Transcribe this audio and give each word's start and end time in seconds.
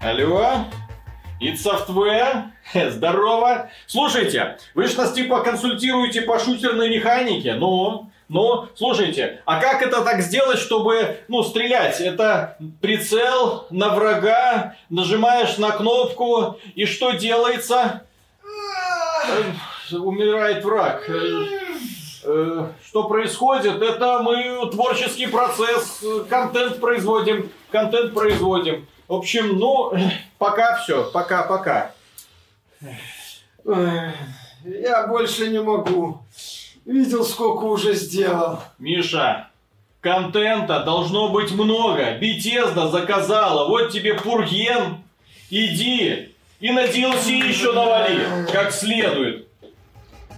Алло? 0.00 0.66
It 1.40 1.56
Software? 1.56 2.50
Здорово. 2.90 3.70
Слушайте, 3.86 4.58
вы 4.74 4.86
же 4.86 4.96
нас 4.96 5.12
типа 5.12 5.40
консультируете 5.40 6.22
по 6.22 6.38
шутерной 6.38 6.90
механике. 6.90 7.54
Ну, 7.54 8.10
ну, 8.28 8.68
слушайте, 8.74 9.40
а 9.46 9.60
как 9.60 9.82
это 9.82 10.02
так 10.02 10.20
сделать, 10.20 10.58
чтобы, 10.58 11.20
ну, 11.28 11.42
стрелять? 11.42 12.00
Это 12.00 12.58
прицел 12.80 13.66
на 13.70 13.94
врага, 13.94 14.76
нажимаешь 14.90 15.56
на 15.58 15.70
кнопку, 15.70 16.58
и 16.74 16.84
что 16.84 17.12
делается? 17.12 18.02
Э, 19.92 19.96
умирает 19.96 20.64
враг. 20.64 21.08
Э, 21.08 21.44
э, 22.24 22.66
что 22.84 23.04
происходит? 23.04 23.80
Это 23.80 24.20
мы 24.20 24.68
творческий 24.70 25.26
процесс, 25.26 26.02
контент 26.28 26.80
производим, 26.80 27.50
контент 27.70 28.12
производим. 28.12 28.86
В 29.08 29.14
общем, 29.14 29.58
ну, 29.58 29.92
пока 30.38 30.76
все, 30.76 31.10
пока-пока. 31.10 31.92
Я 33.64 35.06
больше 35.06 35.48
не 35.48 35.60
могу. 35.60 36.20
Видел, 36.84 37.24
сколько 37.24 37.64
уже 37.64 37.94
сделал. 37.94 38.60
Миша, 38.78 39.48
контента 40.00 40.84
должно 40.84 41.30
быть 41.30 41.50
много. 41.52 42.16
Бетезда 42.18 42.88
заказала. 42.88 43.68
Вот 43.68 43.90
тебе 43.90 44.14
Пурген. 44.14 44.98
Иди. 45.50 46.32
И 46.60 46.72
на 46.72 46.84
DLC 46.84 47.48
еще 47.48 47.72
навали. 47.72 48.46
Как 48.52 48.72
следует. 48.72 49.45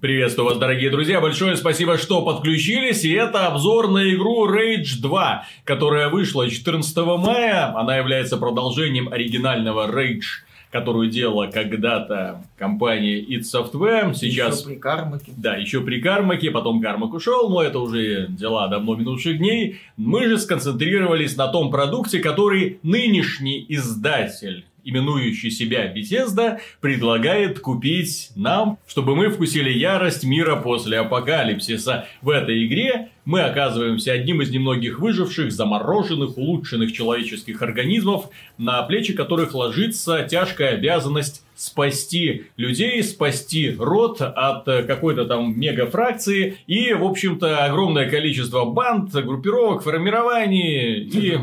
Приветствую 0.00 0.46
вас, 0.46 0.58
дорогие 0.58 0.90
друзья. 0.90 1.20
Большое 1.20 1.56
спасибо, 1.56 1.98
что 1.98 2.24
подключились. 2.24 3.04
И 3.04 3.10
это 3.10 3.48
обзор 3.48 3.90
на 3.90 4.14
игру 4.14 4.48
Rage 4.48 5.00
2, 5.00 5.44
которая 5.64 6.08
вышла 6.08 6.48
14 6.48 6.96
мая. 7.18 7.76
Она 7.76 7.96
является 7.96 8.36
продолжением 8.36 9.12
оригинального 9.12 9.90
Rage 9.90 10.44
которую 10.70 11.08
делала 11.08 11.46
когда-то 11.46 12.44
компания 12.58 13.22
id 13.22 13.40
Software. 13.40 14.12
Сейчас... 14.12 14.58
Еще 14.58 14.68
при 14.68 14.74
Кармаке. 14.76 15.32
Да, 15.34 15.56
еще 15.56 15.80
при 15.80 15.98
Кармаке, 15.98 16.50
потом 16.50 16.82
Кармак 16.82 17.14
ушел, 17.14 17.48
но 17.48 17.62
это 17.62 17.78
уже 17.78 18.26
дела 18.28 18.68
давно 18.68 18.94
минувших 18.94 19.38
дней. 19.38 19.80
Мы 19.96 20.28
же 20.28 20.36
сконцентрировались 20.36 21.38
на 21.38 21.48
том 21.48 21.70
продукте, 21.70 22.18
который 22.18 22.80
нынешний 22.82 23.64
издатель 23.70 24.66
именующий 24.84 25.50
себя 25.50 25.92
Bethesda, 25.92 26.58
предлагает 26.80 27.60
купить 27.60 28.30
нам, 28.34 28.78
чтобы 28.86 29.14
мы 29.14 29.30
вкусили 29.30 29.70
ярость 29.70 30.24
мира 30.24 30.56
после 30.56 30.98
апокалипсиса. 30.98 32.06
В 32.22 32.30
этой 32.30 32.66
игре 32.66 33.10
мы 33.28 33.42
оказываемся 33.42 34.12
одним 34.12 34.40
из 34.40 34.50
немногих 34.50 35.00
выживших, 35.00 35.52
замороженных, 35.52 36.38
улучшенных 36.38 36.94
человеческих 36.94 37.60
организмов, 37.60 38.30
на 38.56 38.82
плечи 38.84 39.12
которых 39.12 39.52
ложится 39.52 40.22
тяжкая 40.22 40.76
обязанность 40.76 41.42
спасти 41.54 42.46
людей, 42.56 43.02
спасти 43.02 43.76
род 43.78 44.22
от 44.22 44.64
какой-то 44.64 45.26
там 45.26 45.60
мегафракции. 45.60 46.56
И, 46.66 46.94
в 46.94 47.04
общем-то, 47.04 47.66
огромное 47.66 48.08
количество 48.08 48.64
банд, 48.64 49.12
группировок, 49.12 49.82
формирований 49.82 51.02
и 51.02 51.38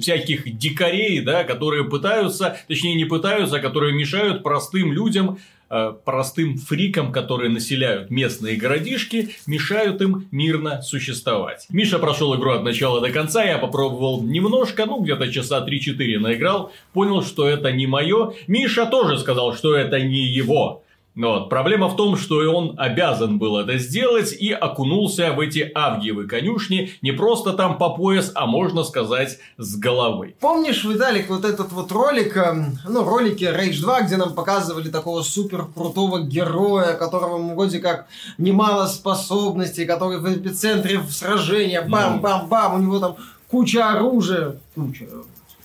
всяких 0.00 0.58
дикарей, 0.58 1.20
да, 1.20 1.44
которые 1.44 1.84
пытаются, 1.84 2.56
точнее 2.66 2.96
не 2.96 3.04
пытаются, 3.04 3.58
а 3.58 3.60
которые 3.60 3.94
мешают 3.94 4.42
простым 4.42 4.92
людям 4.92 5.38
Э, 5.38 5.57
простым 6.04 6.56
фрикам, 6.56 7.12
которые 7.12 7.50
населяют 7.50 8.10
местные 8.10 8.56
городишки, 8.56 9.30
мешают 9.46 10.00
им 10.00 10.28
мирно 10.30 10.82
существовать. 10.82 11.66
Миша 11.70 11.98
прошел 11.98 12.34
игру 12.36 12.52
от 12.52 12.62
начала 12.62 13.00
до 13.00 13.10
конца, 13.10 13.44
я 13.44 13.58
попробовал 13.58 14.22
немножко, 14.22 14.86
ну 14.86 15.00
где-то 15.02 15.30
часа 15.32 15.66
3-4 15.66 16.18
наиграл, 16.18 16.72
понял, 16.92 17.22
что 17.22 17.48
это 17.48 17.72
не 17.72 17.86
мое. 17.86 18.32
Миша 18.46 18.86
тоже 18.86 19.18
сказал, 19.18 19.54
что 19.54 19.74
это 19.74 20.00
не 20.00 20.26
его. 20.26 20.84
Вот. 21.18 21.50
Проблема 21.50 21.88
в 21.88 21.96
том, 21.96 22.16
что 22.16 22.36
он 22.36 22.74
обязан 22.78 23.38
был 23.38 23.58
это 23.58 23.76
сделать 23.78 24.32
и 24.32 24.52
окунулся 24.52 25.32
в 25.32 25.40
эти 25.40 25.68
авгиевы 25.74 26.28
конюшни 26.28 26.92
не 27.02 27.10
просто 27.10 27.54
там 27.54 27.76
по 27.76 27.90
пояс, 27.90 28.30
а 28.36 28.46
можно 28.46 28.84
сказать 28.84 29.38
с 29.56 29.76
головой. 29.76 30.36
Помнишь, 30.38 30.84
Виталик, 30.84 31.28
вот 31.28 31.44
этот 31.44 31.72
вот 31.72 31.90
ролик, 31.90 32.36
эм, 32.36 32.78
ну, 32.88 33.02
ролики 33.02 33.42
Rage 33.42 33.80
2, 33.80 34.02
где 34.02 34.16
нам 34.16 34.32
показывали 34.32 34.90
такого 34.90 35.22
супер 35.22 35.66
крутого 35.74 36.20
героя, 36.20 36.94
которого 36.94 37.52
вроде 37.52 37.80
как 37.80 38.06
немало 38.38 38.86
способностей, 38.86 39.86
который 39.86 40.18
в 40.20 40.32
эпицентре 40.32 41.02
сражения, 41.10 41.82
бам-бам-бам, 41.82 42.74
у 42.74 42.78
него 42.78 43.00
там 43.00 43.16
куча 43.50 43.90
оружия, 43.90 44.60
куча, 44.76 45.06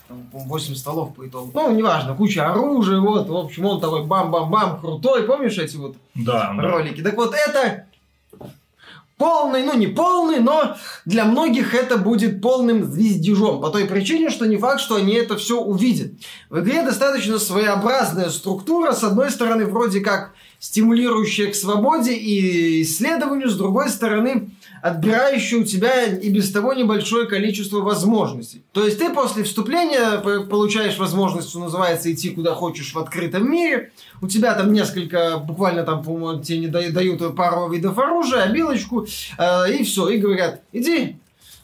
8 0.09 0.75
столов 0.75 1.15
по 1.15 1.27
итогу. 1.27 1.51
Ну, 1.53 1.71
неважно, 1.71 2.15
куча 2.15 2.49
оружия, 2.49 2.99
вот, 2.99 3.27
в 3.27 3.35
общем, 3.35 3.65
он 3.65 3.81
такой 3.81 4.03
бам-бам-бам, 4.03 4.79
крутой, 4.79 5.23
помнишь 5.23 5.57
эти 5.57 5.77
вот 5.77 5.95
да, 6.15 6.53
ролики? 6.57 7.01
Да. 7.01 7.09
Так 7.09 7.17
вот, 7.17 7.33
это 7.33 7.85
полный, 9.17 9.63
ну 9.63 9.77
не 9.77 9.87
полный, 9.87 10.39
но 10.39 10.75
для 11.05 11.25
многих 11.25 11.73
это 11.73 11.97
будет 11.97 12.41
полным 12.41 12.83
звездежом. 12.83 13.61
По 13.61 13.69
той 13.69 13.85
причине, 13.85 14.29
что 14.29 14.45
не 14.45 14.57
факт, 14.57 14.81
что 14.81 14.95
они 14.95 15.13
это 15.13 15.37
все 15.37 15.61
увидят. 15.61 16.11
В 16.49 16.59
игре 16.59 16.83
достаточно 16.83 17.39
своеобразная 17.39 18.29
структура. 18.29 18.91
С 18.91 19.03
одной 19.03 19.31
стороны, 19.31 19.65
вроде 19.65 20.01
как 20.01 20.33
стимулирующая 20.59 21.51
к 21.51 21.55
свободе 21.55 22.13
и 22.13 22.81
исследованию, 22.81 23.49
с 23.49 23.55
другой 23.55 23.89
стороны, 23.89 24.49
отбирающая 24.83 25.59
у 25.59 25.63
тебя 25.63 26.07
и 26.07 26.29
без 26.29 26.51
того 26.51 26.73
небольшое 26.73 27.25
количество 27.25 27.79
возможностей. 27.79 28.63
То 28.73 28.85
есть 28.85 28.99
ты 28.99 29.13
после 29.13 29.43
вступления 29.45 30.17
получаешь 30.19 30.97
возможность, 30.97 31.49
что 31.49 31.59
называется, 31.59 32.11
идти 32.11 32.31
куда 32.31 32.53
хочешь 32.53 32.93
в 32.93 32.99
открытом 32.99 33.49
мире. 33.49 33.93
У 34.21 34.27
тебя 34.27 34.53
там 34.55 34.73
несколько, 34.73 35.37
буквально 35.37 35.83
там, 35.83 36.03
по-моему, 36.03 36.43
тебе 36.43 36.57
не 36.57 36.67
дают 36.67 37.33
пару 37.33 37.71
видов 37.71 37.97
оружия, 37.97 38.41
обилочку, 38.43 39.07
э, 39.37 39.73
и 39.73 39.85
все, 39.85 40.09
и 40.09 40.17
говорят, 40.17 40.61
иди, 40.73 41.15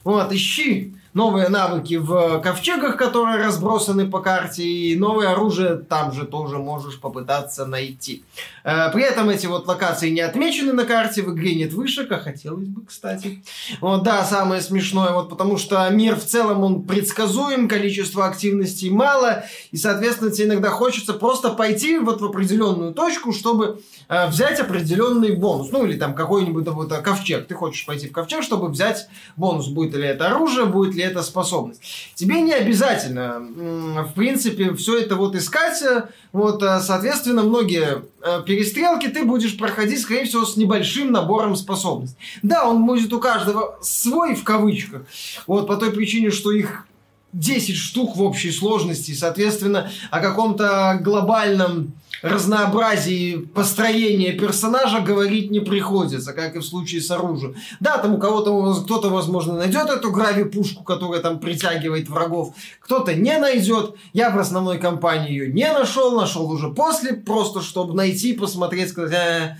вот, 0.06 0.32
ищи 0.32 0.94
новые 1.14 1.50
навыки 1.50 1.96
в 1.96 2.40
ковчегах, 2.40 2.98
которые 2.98 3.44
разбросаны 3.44 4.10
по 4.10 4.20
карте, 4.20 4.64
и 4.64 4.96
новое 4.96 5.32
оружие 5.32 5.78
там 5.78 6.12
же 6.12 6.26
тоже 6.26 6.58
можешь 6.58 7.00
попытаться 7.00 7.66
найти. 7.66 8.24
Э, 8.64 8.92
при 8.92 9.04
этом 9.04 9.30
эти 9.30 9.48
вот 9.48 9.68
локации 9.68 10.10
не 10.10 10.22
отмечены 10.22 10.74
на 10.74 10.86
карте, 10.86 11.24
в 11.24 11.34
игре 11.34 11.56
нет 11.56 11.74
вышек, 11.74 12.12
а 12.12 12.18
хотелось 12.18 12.68
бы, 12.68 12.86
кстати. 12.86 13.44
Вот, 13.82 14.04
да, 14.04 14.24
самое 14.24 14.62
смешное, 14.62 15.12
вот 15.12 15.30
потому 15.30 15.58
что 15.58 15.88
мир 15.90 16.16
в 16.16 16.26
целом, 16.26 16.64
он 16.64 16.84
предсказуем, 16.84 17.68
количество 17.68 18.26
активностей 18.26 18.90
мало, 18.90 19.44
и, 19.72 19.78
соответственно, 19.78 20.32
тебе 20.32 20.48
иногда 20.48 20.70
хочется 20.70 21.14
просто 21.14 21.50
пойти 21.50 21.98
вот 21.98 22.22
в 22.22 22.26
определенную 22.26 22.94
точку, 22.94 23.34
чтобы 23.34 23.82
э, 24.08 24.28
взять 24.28 24.60
определенный 24.60 25.36
бонус. 25.36 25.72
Ну, 25.72 25.86
или 25.86 25.98
там 25.98 26.14
какой-нибудь 26.14 26.68
вот, 26.68 26.92
ковчег. 27.02 27.48
Ты 27.48 27.56
хочешь 27.56 27.86
пойти 27.86 28.08
в 28.08 28.12
ковчег, 28.12 28.44
чтобы 28.44 28.70
взять 28.70 29.08
бонус. 29.36 29.68
Будет 29.68 29.96
ли 29.96 30.08
это 30.08 30.28
оружие, 30.28 30.66
будет 30.66 30.96
ли 30.96 30.99
это 31.04 31.24
способность. 31.24 31.82
Тебе 32.16 32.42
не 32.42 32.54
обязательно, 32.54 33.40
в 33.40 34.14
принципе, 34.14 34.74
все 34.74 35.00
это 35.00 35.16
вот 35.16 35.36
искать. 35.36 35.82
Э, 35.82 36.10
вот, 36.32 36.62
э, 36.64 36.80
соответственно, 36.82 37.44
многие 37.44 38.04
э, 38.22 38.44
перестрелки 38.46 39.08
ты 39.08 39.24
будешь 39.24 39.58
проходить, 39.58 40.02
скорее 40.02 40.26
всего, 40.26 40.46
с 40.46 40.58
небольшим 40.58 41.12
набором 41.12 41.56
способностей. 41.56 42.18
Да, 42.42 42.68
он 42.68 42.86
будет 42.86 43.12
у 43.14 43.20
каждого 43.20 43.78
свой, 43.82 44.36
в 44.36 44.44
кавычках. 44.44 45.04
Вот, 45.48 45.68
по 45.68 45.76
той 45.76 45.92
причине, 45.92 46.32
что 46.32 46.52
их 46.52 46.86
10 47.34 47.76
штук 47.76 48.16
в 48.16 48.24
общей 48.24 48.52
сложности. 48.52 49.14
Соответственно, 49.14 49.92
о 50.10 50.20
каком-то 50.20 51.00
глобальном 51.02 51.94
разнообразии 52.22 53.38
построения 53.38 54.34
персонажа 54.34 55.00
говорить 55.00 55.52
не 55.52 55.60
приходится, 55.60 56.34
как 56.34 56.56
и 56.56 56.60
в 56.60 56.66
случае 56.66 57.02
с 57.02 57.12
оружием. 57.12 57.56
Да, 57.80 57.98
там 57.98 58.16
у 58.16 58.18
кого-то, 58.18 58.84
кто-то, 58.84 59.10
возможно, 59.10 59.56
найдет 59.56 59.90
эту 59.90 60.12
грави-пушку, 60.12 60.84
которая 60.84 61.22
там 61.22 61.40
притягивает 61.40 62.10
врагов, 62.10 62.56
кто-то 62.80 63.14
не 63.14 63.38
найдет. 63.38 63.96
Я 64.14 64.30
в 64.30 64.40
основной 64.40 64.78
кампании 64.78 65.32
ее 65.32 65.52
не 65.52 65.72
нашел, 65.72 66.16
нашел 66.20 66.50
уже 66.50 66.70
после, 66.70 67.14
просто 67.14 67.62
чтобы 67.62 67.94
найти, 67.94 68.34
посмотреть, 68.34 68.90
сказать, 68.90 69.14
э, 69.14 69.58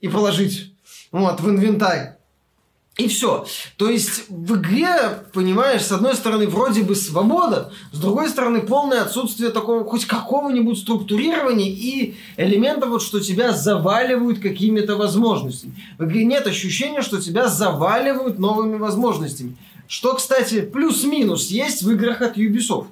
и 0.00 0.08
положить 0.08 0.74
вот, 1.12 1.40
в 1.40 1.48
инвентарь. 1.48 2.17
И 2.98 3.06
все. 3.06 3.46
То 3.76 3.88
есть 3.88 4.24
в 4.28 4.56
игре, 4.56 4.88
понимаешь, 5.32 5.82
с 5.82 5.92
одной 5.92 6.16
стороны 6.16 6.48
вроде 6.48 6.82
бы 6.82 6.96
свобода, 6.96 7.72
с 7.92 7.98
другой 7.98 8.28
стороны 8.28 8.60
полное 8.60 9.02
отсутствие 9.02 9.50
такого 9.50 9.84
хоть 9.84 10.04
какого-нибудь 10.04 10.76
структурирования 10.76 11.70
и 11.70 12.16
элементов, 12.36 12.88
вот, 12.88 13.02
что 13.02 13.20
тебя 13.20 13.52
заваливают 13.52 14.40
какими-то 14.40 14.96
возможностями. 14.96 15.74
В 15.96 16.06
игре 16.06 16.24
нет 16.24 16.48
ощущения, 16.48 17.02
что 17.02 17.20
тебя 17.20 17.46
заваливают 17.46 18.40
новыми 18.40 18.78
возможностями. 18.78 19.56
Что, 19.86 20.16
кстати, 20.16 20.60
плюс-минус 20.62 21.46
есть 21.50 21.84
в 21.84 21.90
играх 21.92 22.20
от 22.20 22.36
Ubisoft. 22.36 22.88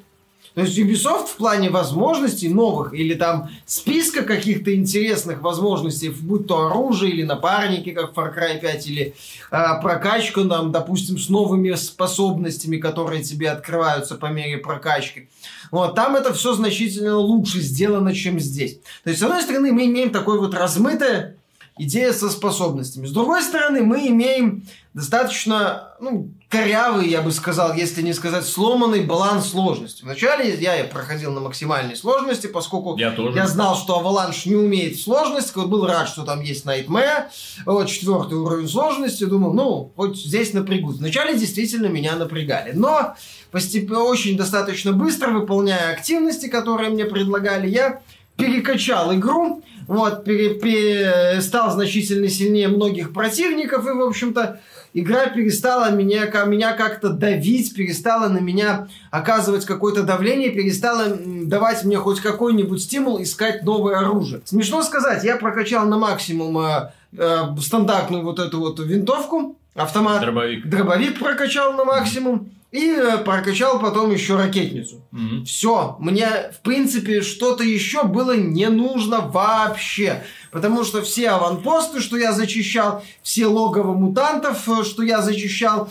То 0.57 0.63
есть 0.63 0.79
Ubisoft 0.79 1.27
в 1.27 1.37
плане 1.37 1.69
возможностей 1.69 2.49
новых 2.49 2.95
или 2.95 3.13
там 3.13 3.51
списка 3.67 4.23
каких-то 4.23 4.75
интересных 4.75 5.43
возможностей, 5.43 6.09
будь 6.09 6.47
то 6.47 6.69
оружие 6.69 7.13
или 7.13 7.25
напарники, 7.25 7.93
как 7.93 8.15
Far 8.15 8.35
Cry 8.35 8.59
5, 8.59 8.87
или 8.87 9.15
э, 9.51 9.83
прокачка, 9.83 10.45
там, 10.45 10.73
допустим, 10.73 11.19
с 11.19 11.29
новыми 11.29 11.75
способностями, 11.75 12.79
которые 12.79 13.23
тебе 13.23 13.51
открываются 13.51 14.15
по 14.15 14.27
мере 14.27 14.57
прокачки. 14.57 15.29
Вот, 15.71 15.95
там 15.95 16.17
это 16.17 16.33
все 16.33 16.55
значительно 16.55 17.19
лучше 17.19 17.61
сделано, 17.61 18.15
чем 18.15 18.41
здесь. 18.41 18.79
То 19.05 19.11
есть, 19.11 19.21
с 19.21 19.23
одной 19.23 19.43
стороны, 19.43 19.73
мы 19.73 19.85
имеем 19.85 20.09
такое 20.09 20.39
вот 20.39 20.55
размытое 20.55 21.36
идея 21.79 22.13
со 22.13 22.31
способностями. 22.31 23.07
С 23.07 23.13
другой 23.13 23.43
стороны, 23.43 23.83
мы 23.83 24.09
имеем 24.09 24.65
достаточно, 24.95 25.91
ну, 26.01 26.31
корявый, 26.49 27.09
я 27.09 27.21
бы 27.21 27.31
сказал, 27.31 27.75
если 27.75 28.01
не 28.01 28.15
сказать 28.15 28.47
сломанный 28.47 29.05
баланс 29.05 29.51
сложности. 29.51 30.03
Вначале 30.05 30.55
я 30.55 30.83
проходил 30.85 31.33
на 31.33 31.41
максимальной 31.41 31.97
сложности, 31.97 32.47
поскольку 32.47 32.97
я, 32.97 33.11
тоже. 33.11 33.37
я 33.37 33.47
знал, 33.47 33.77
что 33.77 34.01
Avalanche 34.01 34.49
не 34.49 34.57
умеет 34.57 34.99
сложность, 34.99 35.55
был 35.55 35.87
рад, 35.87 36.09
что 36.09 36.23
там 36.23 36.41
есть 36.41 36.65
Nightmare, 36.65 37.25
вот 37.67 37.89
четвертый 37.89 38.39
уровень 38.39 38.69
сложности, 38.69 39.25
думал, 39.25 39.53
ну, 39.53 39.93
вот 39.97 40.17
здесь 40.17 40.55
напрягут. 40.55 40.97
Вначале 40.97 41.37
действительно 41.37 41.89
меня 41.89 42.17
напрягали, 42.17 42.73
но 42.73 43.17
постепенно, 43.51 44.03
очень 44.03 44.37
достаточно 44.37 44.93
быстро, 44.93 45.31
выполняя 45.31 45.93
активности, 45.93 46.47
которые 46.47 46.89
мне 46.89 47.05
предлагали, 47.05 47.69
я 47.69 48.01
перекачал 48.37 49.15
игру, 49.15 49.63
вот, 49.87 50.25
пере, 50.25 50.55
пере, 50.55 51.41
стал 51.41 51.71
значительно 51.71 52.29
сильнее 52.29 52.69
многих 52.69 53.13
противников, 53.13 53.87
и, 53.87 53.91
в 53.91 54.03
общем-то, 54.03 54.61
игра 54.95 55.27
перестала 55.27 55.91
меня, 55.91 56.27
меня 56.47 56.73
как-то 56.73 57.11
давить, 57.11 57.75
перестала 57.75 58.29
на 58.29 58.39
меня 58.39 58.89
оказывать 59.11 59.65
какое-то 59.65 60.03
давление, 60.03 60.51
перестала 60.51 61.17
давать 61.17 61.85
мне 61.85 61.99
хоть 61.99 62.21
какой-нибудь 62.21 62.83
стимул 62.83 63.23
искать 63.23 63.63
новое 63.63 63.99
оружие. 63.99 64.41
Смешно 64.45 64.83
сказать, 64.83 65.23
я 65.23 65.37
прокачал 65.37 65.87
на 65.87 65.99
максимум 65.99 66.59
э, 66.59 66.93
э, 67.17 67.39
стандартную 67.61 68.25
вот 68.25 68.39
эту 68.39 68.59
вот 68.59 68.81
винтовку, 68.81 69.57
автомат. 69.75 70.21
Дробовик. 70.21 70.67
Дробовик 70.67 71.19
прокачал 71.19 71.75
на 71.75 71.85
максимум. 71.85 72.51
И 72.73 72.91
э, 72.91 73.19
прокачал 73.19 73.79
потом 73.81 74.13
еще 74.13 74.37
ракетницу. 74.37 75.03
Мгм. 75.13 75.45
Все, 75.45 75.97
мне, 76.01 76.29
в 76.53 76.63
принципе, 76.63 77.23
что-то 77.23 77.63
еще 77.63 78.05
было 78.05 78.37
не 78.37 78.69
нужно 78.69 79.21
вообще. 79.21 80.25
Потому 80.51 80.85
что 80.85 81.01
все 81.03 81.31
аванпосты, 81.31 82.01
что 82.01 82.17
я 82.17 82.33
зачищал, 82.33 83.05
все 83.23 83.47
логово 83.47 83.95
мутантов, 83.95 84.69
э, 84.69 84.85
что 84.85 85.03
я 85.05 85.23
зачищал, 85.23 85.89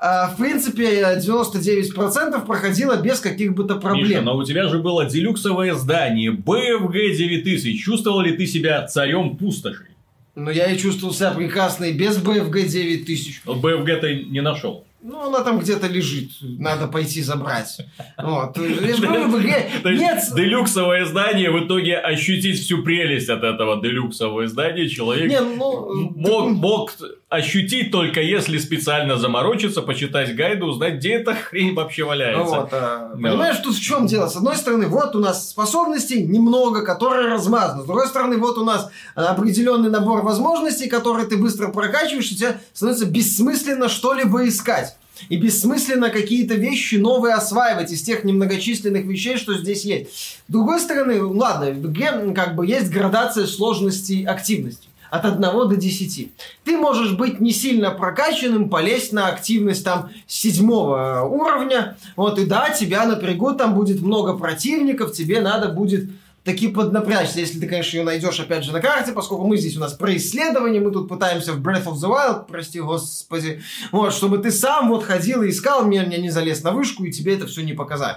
э, 0.00 0.04
в 0.32 0.36
принципе, 0.36 1.18
99% 1.18 2.44
проходило 2.46 2.96
без 2.96 3.20
каких 3.20 3.54
бы 3.54 3.64
то 3.64 3.74
Миша, 3.74 3.80
проблем. 3.80 4.24
но 4.24 4.36
у 4.36 4.44
тебя 4.44 4.68
же 4.68 4.78
было 4.80 5.06
делюксовое 5.06 5.74
здание 5.74 6.30
BFG 6.30 7.14
9000. 7.16 7.82
Чувствовал 7.82 8.20
ли 8.20 8.36
ты 8.36 8.46
себя 8.46 8.86
царем 8.86 9.36
пустоши? 9.36 9.86
Но 10.34 10.52
я 10.52 10.70
и 10.70 10.78
чувствовал 10.78 11.12
себя 11.12 11.32
прекрасно 11.32 11.86
и 11.86 11.92
без 11.92 12.18
BFG 12.18 12.68
9000. 12.68 13.42
Вот 13.44 13.56
BFG 13.58 13.96
ты 14.00 14.24
не 14.24 14.40
нашел. 14.40 14.84
Ну, 15.00 15.28
она 15.28 15.44
там 15.44 15.60
где-то 15.60 15.86
лежит, 15.86 16.30
надо 16.40 16.88
пойти 16.88 17.22
забрать. 17.22 17.78
Вот. 18.20 18.56
Я 18.58 18.96
же 18.96 19.02
говорю, 19.06 19.28
в 19.28 19.40
игре 19.40 19.70
нет 19.84 20.24
делюксовое 20.34 21.04
здание 21.04 21.50
в 21.52 21.64
итоге 21.64 21.96
ощутить 21.96 22.60
всю 22.60 22.82
прелесть 22.82 23.28
от 23.28 23.44
этого 23.44 23.80
делюксового 23.80 24.46
издания 24.46 24.88
человек 24.88 25.30
Не, 25.30 25.40
ну, 25.40 26.12
мог, 26.16 26.50
мог 26.50 26.92
ощутить 27.28 27.92
только 27.92 28.20
если 28.22 28.58
специально 28.58 29.16
заморочиться, 29.16 29.82
почитать 29.82 30.34
гайды, 30.34 30.64
узнать, 30.64 30.94
где 30.94 31.14
эта 31.14 31.34
хрень 31.34 31.74
вообще 31.74 32.04
валяется. 32.04 32.42
вот, 32.42 32.68
а, 32.72 33.10
Да. 33.14 33.30
Понимаешь, 33.30 33.58
тут 33.62 33.76
в 33.76 33.80
чем 33.80 34.06
дело? 34.06 34.28
С 34.28 34.36
одной 34.36 34.56
стороны, 34.56 34.86
вот 34.86 35.14
у 35.14 35.18
нас 35.18 35.50
способностей 35.50 36.22
немного, 36.22 36.82
которые 36.82 37.28
размазаны. 37.28 37.82
С 37.82 37.86
другой 37.86 38.08
стороны, 38.08 38.38
вот 38.38 38.56
у 38.58 38.64
нас 38.64 38.90
определенный 39.14 39.90
набор 39.90 40.22
возможностей, 40.22 40.88
которые 40.88 41.26
ты 41.26 41.36
быстро 41.36 41.68
прокачиваешь, 41.68 42.30
и 42.32 42.36
тебе 42.36 42.60
становится 42.72 43.06
бессмысленно 43.06 43.88
что-либо 43.88 44.48
искать. 44.48 44.87
И 45.28 45.36
бессмысленно 45.36 46.10
какие-то 46.10 46.54
вещи 46.54 46.96
новые 46.96 47.34
осваивать 47.34 47.92
из 47.92 48.02
тех 48.02 48.24
немногочисленных 48.24 49.04
вещей, 49.04 49.36
что 49.36 49.56
здесь 49.56 49.84
есть. 49.84 50.08
С 50.48 50.52
другой 50.52 50.80
стороны, 50.80 51.22
ладно, 51.22 51.70
в 51.70 51.90
игре 51.90 52.32
как 52.34 52.54
бы 52.54 52.66
есть 52.66 52.90
градация 52.90 53.46
сложности 53.46 54.24
активности 54.24 54.88
от 55.10 55.24
1 55.24 55.40
до 55.40 55.76
10. 55.76 56.32
Ты 56.64 56.76
можешь 56.76 57.12
быть 57.12 57.40
не 57.40 57.52
сильно 57.52 57.90
прокачанным, 57.90 58.68
полезть 58.68 59.12
на 59.12 59.28
активность 59.28 59.84
там 59.84 60.10
седьмого 60.26 61.22
уровня, 61.22 61.96
вот, 62.16 62.38
и 62.38 62.44
да, 62.44 62.70
тебя 62.70 63.06
напрягут, 63.06 63.58
там 63.58 63.74
будет 63.74 64.00
много 64.02 64.36
противников, 64.36 65.12
тебе 65.12 65.40
надо 65.40 65.68
будет 65.68 66.10
таки 66.48 66.68
поднапрячься, 66.68 67.40
если 67.40 67.60
ты, 67.60 67.66
конечно, 67.66 67.98
ее 67.98 68.04
найдешь 68.04 68.40
опять 68.40 68.64
же 68.64 68.72
на 68.72 68.80
карте, 68.80 69.12
поскольку 69.12 69.46
мы 69.46 69.58
здесь 69.58 69.76
у 69.76 69.80
нас 69.80 69.92
про 69.92 70.16
исследование, 70.16 70.80
мы 70.80 70.90
тут 70.90 71.06
пытаемся 71.06 71.52
в 71.52 71.60
Breath 71.60 71.84
of 71.84 71.96
the 71.96 72.08
Wild, 72.08 72.46
прости 72.48 72.80
господи, 72.80 73.60
вот, 73.92 74.14
чтобы 74.14 74.38
ты 74.38 74.50
сам 74.50 74.88
вот 74.88 75.04
ходил 75.04 75.42
и 75.42 75.50
искал, 75.50 75.84
меня, 75.84 76.06
меня 76.06 76.16
не 76.16 76.30
залез 76.30 76.62
на 76.62 76.72
вышку, 76.72 77.04
и 77.04 77.12
тебе 77.12 77.34
это 77.34 77.46
все 77.46 77.62
не 77.62 77.74
показать. 77.74 78.16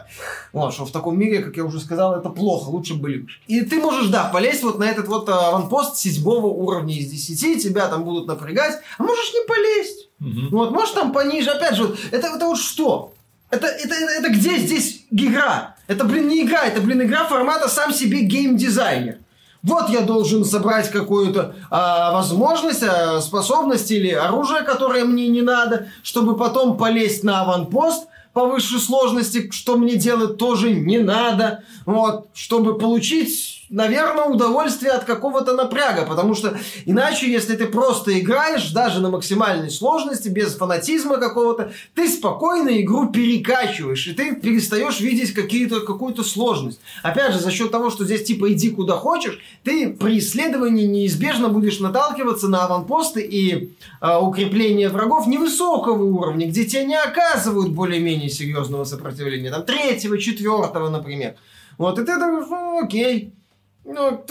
Вот, 0.53 0.73
что 0.73 0.85
в 0.85 0.91
таком 0.91 1.19
мире, 1.19 1.39
как 1.39 1.57
я 1.57 1.65
уже 1.65 1.81
сказал, 1.81 2.15
это 2.15 2.29
плохо, 2.29 2.69
лучше 2.69 2.93
были 2.93 3.17
бы. 3.17 3.27
И 3.47 3.61
ты 3.63 3.81
можешь, 3.81 4.07
да, 4.07 4.29
полезть 4.29 4.63
вот 4.63 4.79
на 4.79 4.85
этот 4.85 5.09
вот 5.09 5.27
а, 5.27 5.49
аванпост 5.49 5.97
седьмого 5.97 6.47
уровня 6.47 6.97
из 6.97 7.11
десяти, 7.11 7.59
тебя 7.59 7.89
там 7.89 8.05
будут 8.05 8.27
напрягать, 8.27 8.79
а 8.97 9.03
можешь 9.03 9.33
не 9.33 9.45
полезть. 9.45 10.09
Мгм. 10.19 10.49
Вот, 10.51 10.71
может 10.71 10.95
там 10.95 11.11
пониже, 11.11 11.49
опять 11.49 11.75
же, 11.75 11.83
вот, 11.83 11.99
это, 12.11 12.27
это 12.27 12.45
вот 12.45 12.57
что? 12.57 13.13
Это, 13.49 13.67
это, 13.67 13.93
это, 13.93 14.11
это 14.13 14.29
где 14.29 14.57
здесь 14.57 15.05
игра? 15.11 15.75
Это, 15.91 16.05
блин, 16.05 16.29
не 16.29 16.43
игра, 16.43 16.63
это, 16.63 16.79
блин, 16.79 17.01
игра 17.01 17.25
формата 17.25 17.67
сам 17.67 17.91
себе 17.91 18.21
геймдизайнер. 18.21 19.17
Вот 19.61 19.89
я 19.89 19.99
должен 19.99 20.45
собрать 20.45 20.89
какую-то 20.89 21.53
а, 21.69 22.13
возможность, 22.13 22.81
а, 22.81 23.19
способность 23.19 23.91
или 23.91 24.09
оружие, 24.09 24.61
которое 24.61 25.03
мне 25.03 25.27
не 25.27 25.41
надо, 25.41 25.87
чтобы 26.01 26.37
потом 26.37 26.77
полезть 26.77 27.25
на 27.25 27.41
аванпост 27.41 28.07
по 28.31 28.45
высшей 28.45 28.79
сложности, 28.79 29.51
что 29.51 29.75
мне 29.75 29.97
делать 29.97 30.37
тоже 30.37 30.71
не 30.73 30.97
надо, 30.97 31.65
вот, 31.85 32.27
чтобы 32.33 32.77
получить, 32.77 33.60
наверное, 33.71 34.25
удовольствие 34.25 34.91
от 34.91 35.05
какого-то 35.05 35.55
напряга, 35.55 36.05
потому 36.05 36.35
что 36.35 36.57
иначе, 36.85 37.31
если 37.31 37.55
ты 37.55 37.65
просто 37.65 38.19
играешь, 38.19 38.71
даже 38.71 38.99
на 38.99 39.09
максимальной 39.09 39.71
сложности, 39.71 40.27
без 40.27 40.55
фанатизма 40.55 41.17
какого-то, 41.17 41.71
ты 41.95 42.07
спокойно 42.09 42.81
игру 42.81 43.09
перекачиваешь, 43.09 44.05
и 44.07 44.13
ты 44.13 44.35
перестаешь 44.35 44.99
видеть 44.99 45.33
какие-то, 45.33 45.79
какую-то 45.79 46.23
сложность. 46.23 46.81
Опять 47.01 47.33
же, 47.33 47.39
за 47.39 47.49
счет 47.49 47.71
того, 47.71 47.89
что 47.89 48.05
здесь 48.05 48.23
типа 48.25 48.51
иди 48.51 48.69
куда 48.69 48.97
хочешь, 48.97 49.39
ты 49.63 49.89
при 49.89 50.19
исследовании 50.19 50.85
неизбежно 50.85 51.47
будешь 51.47 51.79
наталкиваться 51.79 52.49
на 52.49 52.65
аванпосты 52.65 53.21
и 53.21 53.73
э, 54.01 54.17
укрепления 54.17 54.89
врагов 54.89 55.27
невысокого 55.27 56.03
уровня, 56.03 56.47
где 56.47 56.65
тебя 56.65 56.83
не 56.83 56.95
оказывают 56.95 57.71
более-менее 57.71 58.29
серьезного 58.29 58.83
сопротивления, 58.83 59.49
там 59.49 59.63
третьего, 59.63 60.17
четвертого, 60.17 60.89
например. 60.89 61.35
Вот, 61.77 61.97
и 61.97 62.03
ты 62.03 62.19
думаешь, 62.19 62.47
ну, 62.49 62.83
окей. 62.83 63.33
Ну, 63.83 64.23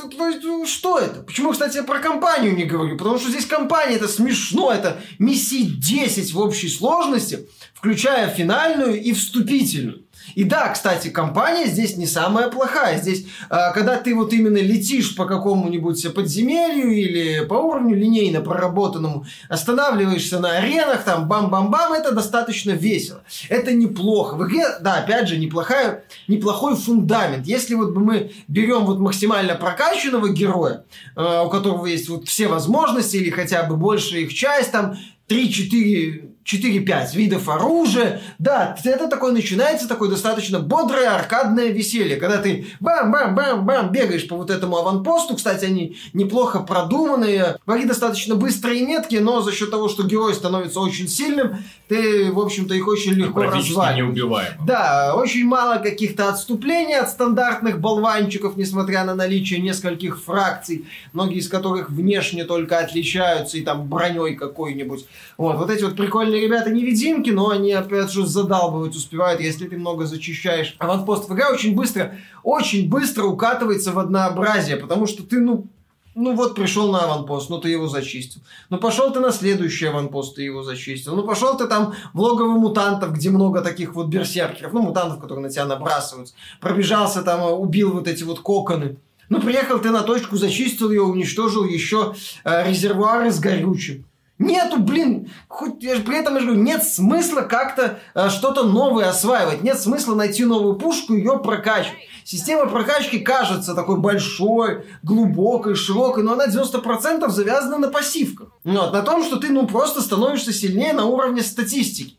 ну, 0.42 0.66
что 0.66 0.98
это? 0.98 1.22
Почему, 1.22 1.50
кстати, 1.50 1.76
я 1.76 1.82
про 1.82 1.98
компанию 1.98 2.54
не 2.54 2.64
говорю? 2.64 2.96
Потому 2.96 3.18
что 3.18 3.30
здесь 3.30 3.46
компания, 3.46 3.96
это 3.96 4.06
смешно, 4.06 4.72
это 4.72 5.00
миссии 5.18 5.62
10 5.62 6.32
в 6.32 6.38
общей 6.38 6.68
сложности, 6.68 7.48
включая 7.74 8.28
финальную 8.28 9.00
и 9.02 9.12
вступительную. 9.12 10.04
И 10.34 10.44
да, 10.44 10.68
кстати, 10.68 11.08
компания 11.08 11.66
здесь 11.66 11.96
не 11.96 12.06
самая 12.06 12.48
плохая. 12.48 12.98
Здесь, 12.98 13.26
а, 13.48 13.72
когда 13.72 13.96
ты 13.96 14.14
вот 14.14 14.32
именно 14.32 14.58
летишь 14.58 15.14
по 15.16 15.24
какому-нибудь 15.24 16.14
подземелью 16.14 16.90
или 16.90 17.44
по 17.44 17.54
уровню 17.54 17.96
линейно 17.96 18.40
проработанному, 18.40 19.26
останавливаешься 19.48 20.38
на 20.38 20.58
аренах, 20.58 21.04
там 21.04 21.28
бам-бам-бам, 21.28 21.92
это 21.92 22.12
достаточно 22.12 22.72
весело. 22.72 23.22
Это 23.48 23.72
неплохо. 23.72 24.34
В 24.34 24.46
игре, 24.46 24.64
да, 24.80 24.96
опять 24.96 25.28
же, 25.28 25.38
неплохая, 25.38 26.04
неплохой 26.28 26.76
фундамент. 26.76 27.46
Если 27.46 27.74
вот 27.74 27.94
мы 27.96 28.32
берем 28.48 28.86
вот 28.86 28.98
максимально 28.98 29.54
прокачанного 29.54 30.28
героя, 30.30 30.84
э, 31.16 31.42
у 31.44 31.48
которого 31.50 31.86
есть 31.86 32.08
вот 32.08 32.28
все 32.28 32.48
возможности 32.48 33.16
или 33.16 33.30
хотя 33.30 33.64
бы 33.64 33.76
большая 33.76 34.20
их 34.20 34.34
часть, 34.34 34.72
там 34.72 34.96
3-4 35.28 36.29
4-5 36.52 37.14
видов 37.14 37.48
оружия. 37.48 38.20
Да, 38.38 38.76
это 38.82 39.08
такое 39.08 39.32
начинается 39.32 39.88
такое 39.88 40.10
достаточно 40.10 40.58
бодрое 40.58 41.08
аркадное 41.10 41.68
веселье, 41.68 42.16
когда 42.16 42.38
ты 42.38 42.66
бам-бам-бам-бам 42.80 43.92
бегаешь 43.92 44.26
по 44.26 44.36
вот 44.36 44.50
этому 44.50 44.78
аванпосту. 44.78 45.36
Кстати, 45.36 45.64
они 45.64 45.96
неплохо 46.12 46.60
продуманные, 46.60 47.56
враги 47.66 47.84
достаточно 47.84 48.34
быстрые 48.34 48.80
и 48.80 48.86
меткие, 48.86 49.20
но 49.20 49.40
за 49.42 49.52
счет 49.52 49.70
того, 49.70 49.88
что 49.88 50.02
герой 50.02 50.34
становится 50.34 50.80
очень 50.80 51.08
сильным, 51.08 51.58
ты, 51.88 52.30
в 52.32 52.38
общем-то, 52.38 52.74
их 52.74 52.86
очень 52.86 53.12
легко 53.12 53.42
разваливаешь. 53.42 53.96
неубиваем. 53.96 54.52
Да, 54.64 55.14
очень 55.16 55.44
мало 55.44 55.76
каких-то 55.76 56.28
отступлений 56.28 56.94
от 56.94 57.10
стандартных 57.10 57.80
болванчиков, 57.80 58.56
несмотря 58.56 59.04
на 59.04 59.14
наличие 59.14 59.60
нескольких 59.60 60.22
фракций, 60.22 60.86
многие 61.12 61.38
из 61.38 61.48
которых 61.48 61.90
внешне 61.90 62.44
только 62.44 62.78
отличаются 62.78 63.58
и 63.58 63.62
там 63.62 63.88
броней 63.88 64.34
какой-нибудь. 64.34 65.06
Вот, 65.36 65.56
вот 65.56 65.70
эти 65.70 65.82
вот 65.82 65.96
прикольные 65.96 66.39
ребята-невидимки, 66.40 67.30
но 67.30 67.50
они, 67.50 67.72
опять 67.72 68.10
же, 68.10 68.26
задалбывать 68.26 68.96
успевают, 68.96 69.40
если 69.40 69.68
ты 69.68 69.76
много 69.76 70.06
зачищаешь. 70.06 70.76
Аванпост 70.78 71.30
игра 71.30 71.50
очень 71.50 71.74
быстро, 71.74 72.16
очень 72.42 72.88
быстро 72.88 73.24
укатывается 73.24 73.92
в 73.92 73.98
однообразие, 73.98 74.76
потому 74.76 75.06
что 75.06 75.22
ты, 75.22 75.40
ну, 75.40 75.66
ну 76.14 76.34
вот 76.34 76.56
пришел 76.56 76.90
на 76.90 77.04
аванпост, 77.04 77.50
ну 77.50 77.58
ты 77.58 77.68
его 77.68 77.86
зачистил. 77.86 78.40
Ну 78.68 78.78
пошел 78.78 79.12
ты 79.12 79.20
на 79.20 79.30
следующий 79.30 79.86
аванпост, 79.86 80.34
ты 80.34 80.42
его 80.42 80.62
зачистил. 80.62 81.14
Ну 81.14 81.22
пошел 81.22 81.56
ты 81.56 81.66
там 81.66 81.94
в 82.12 82.20
логово 82.20 82.58
мутантов, 82.58 83.12
где 83.12 83.30
много 83.30 83.60
таких 83.60 83.94
вот 83.94 84.08
берсеркеров, 84.08 84.72
ну 84.72 84.82
мутантов, 84.82 85.20
которые 85.20 85.44
на 85.44 85.50
тебя 85.50 85.66
набрасываются. 85.66 86.34
Пробежался 86.60 87.22
там, 87.22 87.52
убил 87.60 87.92
вот 87.92 88.08
эти 88.08 88.24
вот 88.24 88.40
коконы. 88.40 88.96
Ну 89.28 89.40
приехал 89.40 89.78
ты 89.78 89.90
на 89.90 90.02
точку, 90.02 90.36
зачистил 90.36 90.90
ее, 90.90 91.02
уничтожил 91.02 91.64
еще 91.64 92.14
э, 92.44 92.68
резервуары 92.68 93.30
с 93.30 93.38
горючим. 93.38 94.04
Нету, 94.40 94.78
блин, 94.78 95.30
хоть 95.48 95.80
при 95.80 96.18
этом 96.18 96.32
я 96.32 96.40
же 96.40 96.46
говорю, 96.46 96.62
нет 96.62 96.82
смысла 96.82 97.42
как-то 97.42 97.98
э, 98.14 98.30
что-то 98.30 98.64
новое 98.64 99.10
осваивать, 99.10 99.62
нет 99.62 99.78
смысла 99.78 100.14
найти 100.14 100.46
новую 100.46 100.76
пушку 100.76 101.12
и 101.12 101.18
ее 101.18 101.38
прокачивать. 101.38 101.98
Система 102.24 102.64
прокачки 102.64 103.18
кажется 103.18 103.74
такой 103.74 103.98
большой, 103.98 104.86
глубокой, 105.02 105.74
широкой, 105.74 106.22
но 106.22 106.32
она 106.32 106.46
90% 106.46 107.28
завязана 107.28 107.76
на 107.76 107.88
пассивках. 107.88 108.48
Вот, 108.64 108.94
на 108.94 109.02
том, 109.02 109.22
что 109.24 109.36
ты 109.36 109.50
ну 109.50 109.66
просто 109.66 110.00
становишься 110.00 110.54
сильнее 110.54 110.94
на 110.94 111.04
уровне 111.04 111.42
статистики. 111.42 112.16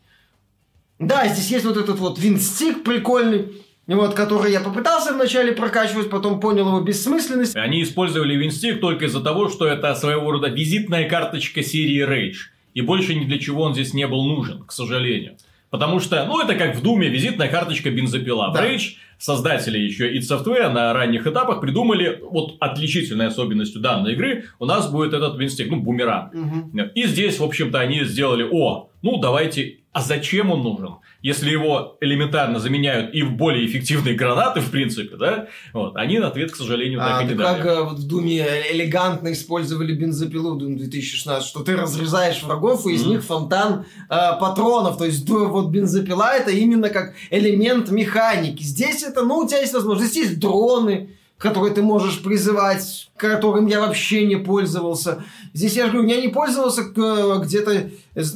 Да, 1.00 1.26
здесь 1.26 1.50
есть 1.50 1.64
вот 1.64 1.76
этот 1.76 1.98
вот 1.98 2.20
винстик 2.20 2.84
прикольный, 2.84 3.64
вот, 3.86 4.14
который 4.14 4.52
я 4.52 4.60
попытался 4.60 5.12
вначале 5.12 5.52
прокачивать, 5.52 6.08
потом 6.08 6.40
понял 6.40 6.68
его 6.68 6.80
бессмысленность. 6.80 7.56
Они 7.56 7.82
использовали 7.82 8.36
Винстик 8.36 8.80
только 8.80 9.06
из-за 9.06 9.20
того, 9.20 9.48
что 9.48 9.66
это 9.66 9.94
своего 9.94 10.30
рода 10.30 10.48
визитная 10.48 11.08
карточка 11.08 11.62
серии 11.62 12.06
Rage. 12.06 12.50
И 12.74 12.80
больше 12.80 13.14
ни 13.14 13.24
для 13.24 13.38
чего 13.38 13.64
он 13.64 13.74
здесь 13.74 13.92
не 13.92 14.06
был 14.06 14.24
нужен, 14.24 14.64
к 14.64 14.72
сожалению. 14.72 15.36
Потому 15.70 16.00
что, 16.00 16.24
ну, 16.26 16.40
это 16.40 16.54
как 16.54 16.76
в 16.76 16.82
Думе, 16.82 17.08
визитная 17.08 17.48
карточка 17.48 17.90
бензопила. 17.90 18.52
Да. 18.52 18.60
В 18.60 18.64
Rage 18.64 18.96
создатели 19.18 19.78
еще 19.78 20.14
id 20.14 20.20
Software 20.20 20.68
на 20.68 20.92
ранних 20.92 21.26
этапах 21.26 21.60
придумали, 21.60 22.20
вот 22.22 22.56
отличительной 22.60 23.28
особенностью 23.28 23.80
данной 23.80 24.12
игры, 24.12 24.44
у 24.58 24.66
нас 24.66 24.90
будет 24.90 25.14
этот 25.14 25.38
винстик, 25.38 25.70
ну, 25.70 25.80
бумеранг. 25.80 26.34
Угу. 26.34 26.80
И 26.94 27.04
здесь, 27.04 27.38
в 27.38 27.44
общем-то, 27.44 27.78
они 27.80 28.04
сделали, 28.04 28.46
о, 28.50 28.90
ну, 29.00 29.18
давайте, 29.18 29.78
а 29.92 30.00
зачем 30.00 30.50
он 30.50 30.62
нужен? 30.62 30.96
если 31.22 31.50
его 31.50 31.96
элементарно 32.00 32.58
заменяют 32.58 33.14
и 33.14 33.22
в 33.22 33.32
более 33.32 33.64
эффективные 33.64 34.14
гранаты, 34.14 34.60
в 34.60 34.70
принципе, 34.70 35.16
да, 35.16 35.46
вот, 35.72 35.96
они 35.96 36.18
на 36.18 36.28
ответ, 36.28 36.50
к 36.50 36.56
сожалению, 36.56 36.98
так 36.98 37.20
а, 37.20 37.22
и 37.22 37.28
не 37.28 37.34
дали. 37.34 37.56
как 37.56 37.66
э, 37.66 37.82
вот 37.82 37.98
в 38.00 38.06
Думе 38.08 38.44
элегантно 38.72 39.32
использовали 39.32 39.94
бензопилу 39.94 40.58
в 40.58 40.62
Doom 40.62 40.76
2016, 40.76 41.48
что 41.48 41.62
ты 41.62 41.76
разрезаешь 41.76 42.42
врагов, 42.42 42.86
и 42.86 42.94
из 42.94 43.04
mm-hmm. 43.04 43.08
них 43.08 43.24
фонтан 43.24 43.84
э, 44.10 44.16
патронов, 44.40 44.98
то 44.98 45.04
есть 45.04 45.28
вот 45.28 45.68
бензопила 45.68 46.34
это 46.34 46.50
именно 46.50 46.90
как 46.90 47.14
элемент 47.30 47.90
механики. 47.90 48.62
Здесь 48.64 49.04
это, 49.04 49.22
ну, 49.22 49.38
у 49.38 49.48
тебя 49.48 49.60
есть 49.60 49.74
возможность, 49.74 50.10
здесь 50.10 50.24
есть 50.24 50.40
дроны, 50.40 51.10
которые 51.42 51.74
ты 51.74 51.82
можешь 51.82 52.22
призывать, 52.22 53.10
которым 53.16 53.66
я 53.66 53.80
вообще 53.80 54.24
не 54.24 54.36
пользовался. 54.36 55.24
Здесь 55.52 55.74
я 55.74 55.86
же 55.86 55.92
говорю, 55.92 56.08
я 56.08 56.20
не 56.20 56.28
пользовался 56.28 56.84
где-то 56.84 57.90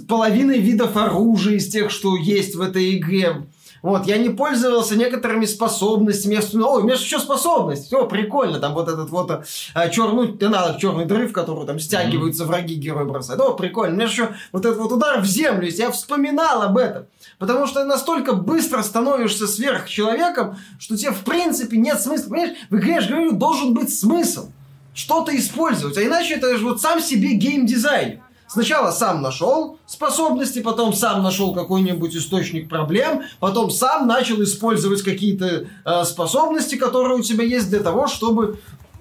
половиной 0.08 0.58
видов 0.58 0.96
оружия 0.96 1.54
из 1.54 1.68
тех, 1.68 1.92
что 1.92 2.16
есть 2.16 2.56
в 2.56 2.60
этой 2.60 2.96
игре. 2.96 3.46
Вот, 3.83 4.06
я 4.06 4.18
не 4.18 4.30
пользовался 4.30 4.97
некоторыми 4.97 5.45
способностями. 5.45 6.35
Я 6.35 6.40
вспоминал, 6.40 6.75
ой, 6.75 6.83
у 6.83 6.85
меня 6.85 6.97
же 6.97 7.02
еще 7.02 7.18
способность. 7.18 7.87
Все, 7.87 8.06
прикольно. 8.06 8.59
Там 8.59 8.75
вот 8.75 8.88
этот 8.88 9.11
вот 9.11 9.45
а, 9.75 9.88
черный, 9.88 10.37
ты 10.37 10.49
надо 10.49 10.78
черный 10.80 11.04
дрыв, 11.04 11.33
который 11.33 11.66
там 11.66 11.78
стягиваются 11.78 12.45
mm-hmm. 12.45 12.47
враги, 12.47 12.75
герой 12.75 13.04
бросают. 13.04 13.40
О, 13.40 13.54
прикольно. 13.54 13.95
У 13.95 13.97
меня 13.97 14.06
еще 14.06 14.30
вот 14.52 14.64
этот 14.64 14.78
вот 14.78 14.92
удар 14.92 15.21
в 15.21 15.26
землю 15.26 15.66
есть. 15.66 15.78
Я 15.78 15.90
вспоминал 15.90 16.62
об 16.62 16.78
этом. 16.78 17.06
Потому 17.38 17.66
что 17.66 17.85
настолько 17.85 18.33
быстро 18.33 18.83
становишься 18.83 19.47
сверхчеловеком, 19.47 20.56
что 20.78 20.97
тебе 20.97 21.11
в 21.11 21.21
принципе 21.21 21.76
нет 21.76 22.00
смысла. 22.00 22.30
Понимаешь, 22.30 22.56
в 22.71 22.76
игре, 22.76 22.95
я 22.95 23.00
же 23.00 23.09
говорю, 23.11 23.33
должен 23.33 23.75
быть 23.75 23.97
смысл. 23.97 24.49
Что-то 24.95 25.37
использовать. 25.37 25.99
А 25.99 26.02
иначе 26.02 26.35
это 26.35 26.56
же 26.56 26.64
вот 26.64 26.80
сам 26.80 27.00
себе 27.00 27.35
геймдизайн. 27.35 28.21
Сначала 28.48 28.90
сам 28.90 29.22
нашел 29.22 29.78
способности, 29.86 30.60
потом 30.60 30.92
сам 30.92 31.22
нашел 31.22 31.52
какой-нибудь 31.52 32.14
источник 32.14 32.68
проблем, 32.68 33.22
потом 33.40 33.70
сам 33.70 34.06
начал 34.06 34.42
использовать 34.42 35.02
какие-то 35.02 35.66
э, 35.84 36.04
способности, 36.04 36.76
которые 36.76 37.18
у 37.18 37.22
тебя 37.22 37.44
есть 37.44 37.68
для 37.70 37.80
того, 37.80 38.06
чтобы 38.06 38.58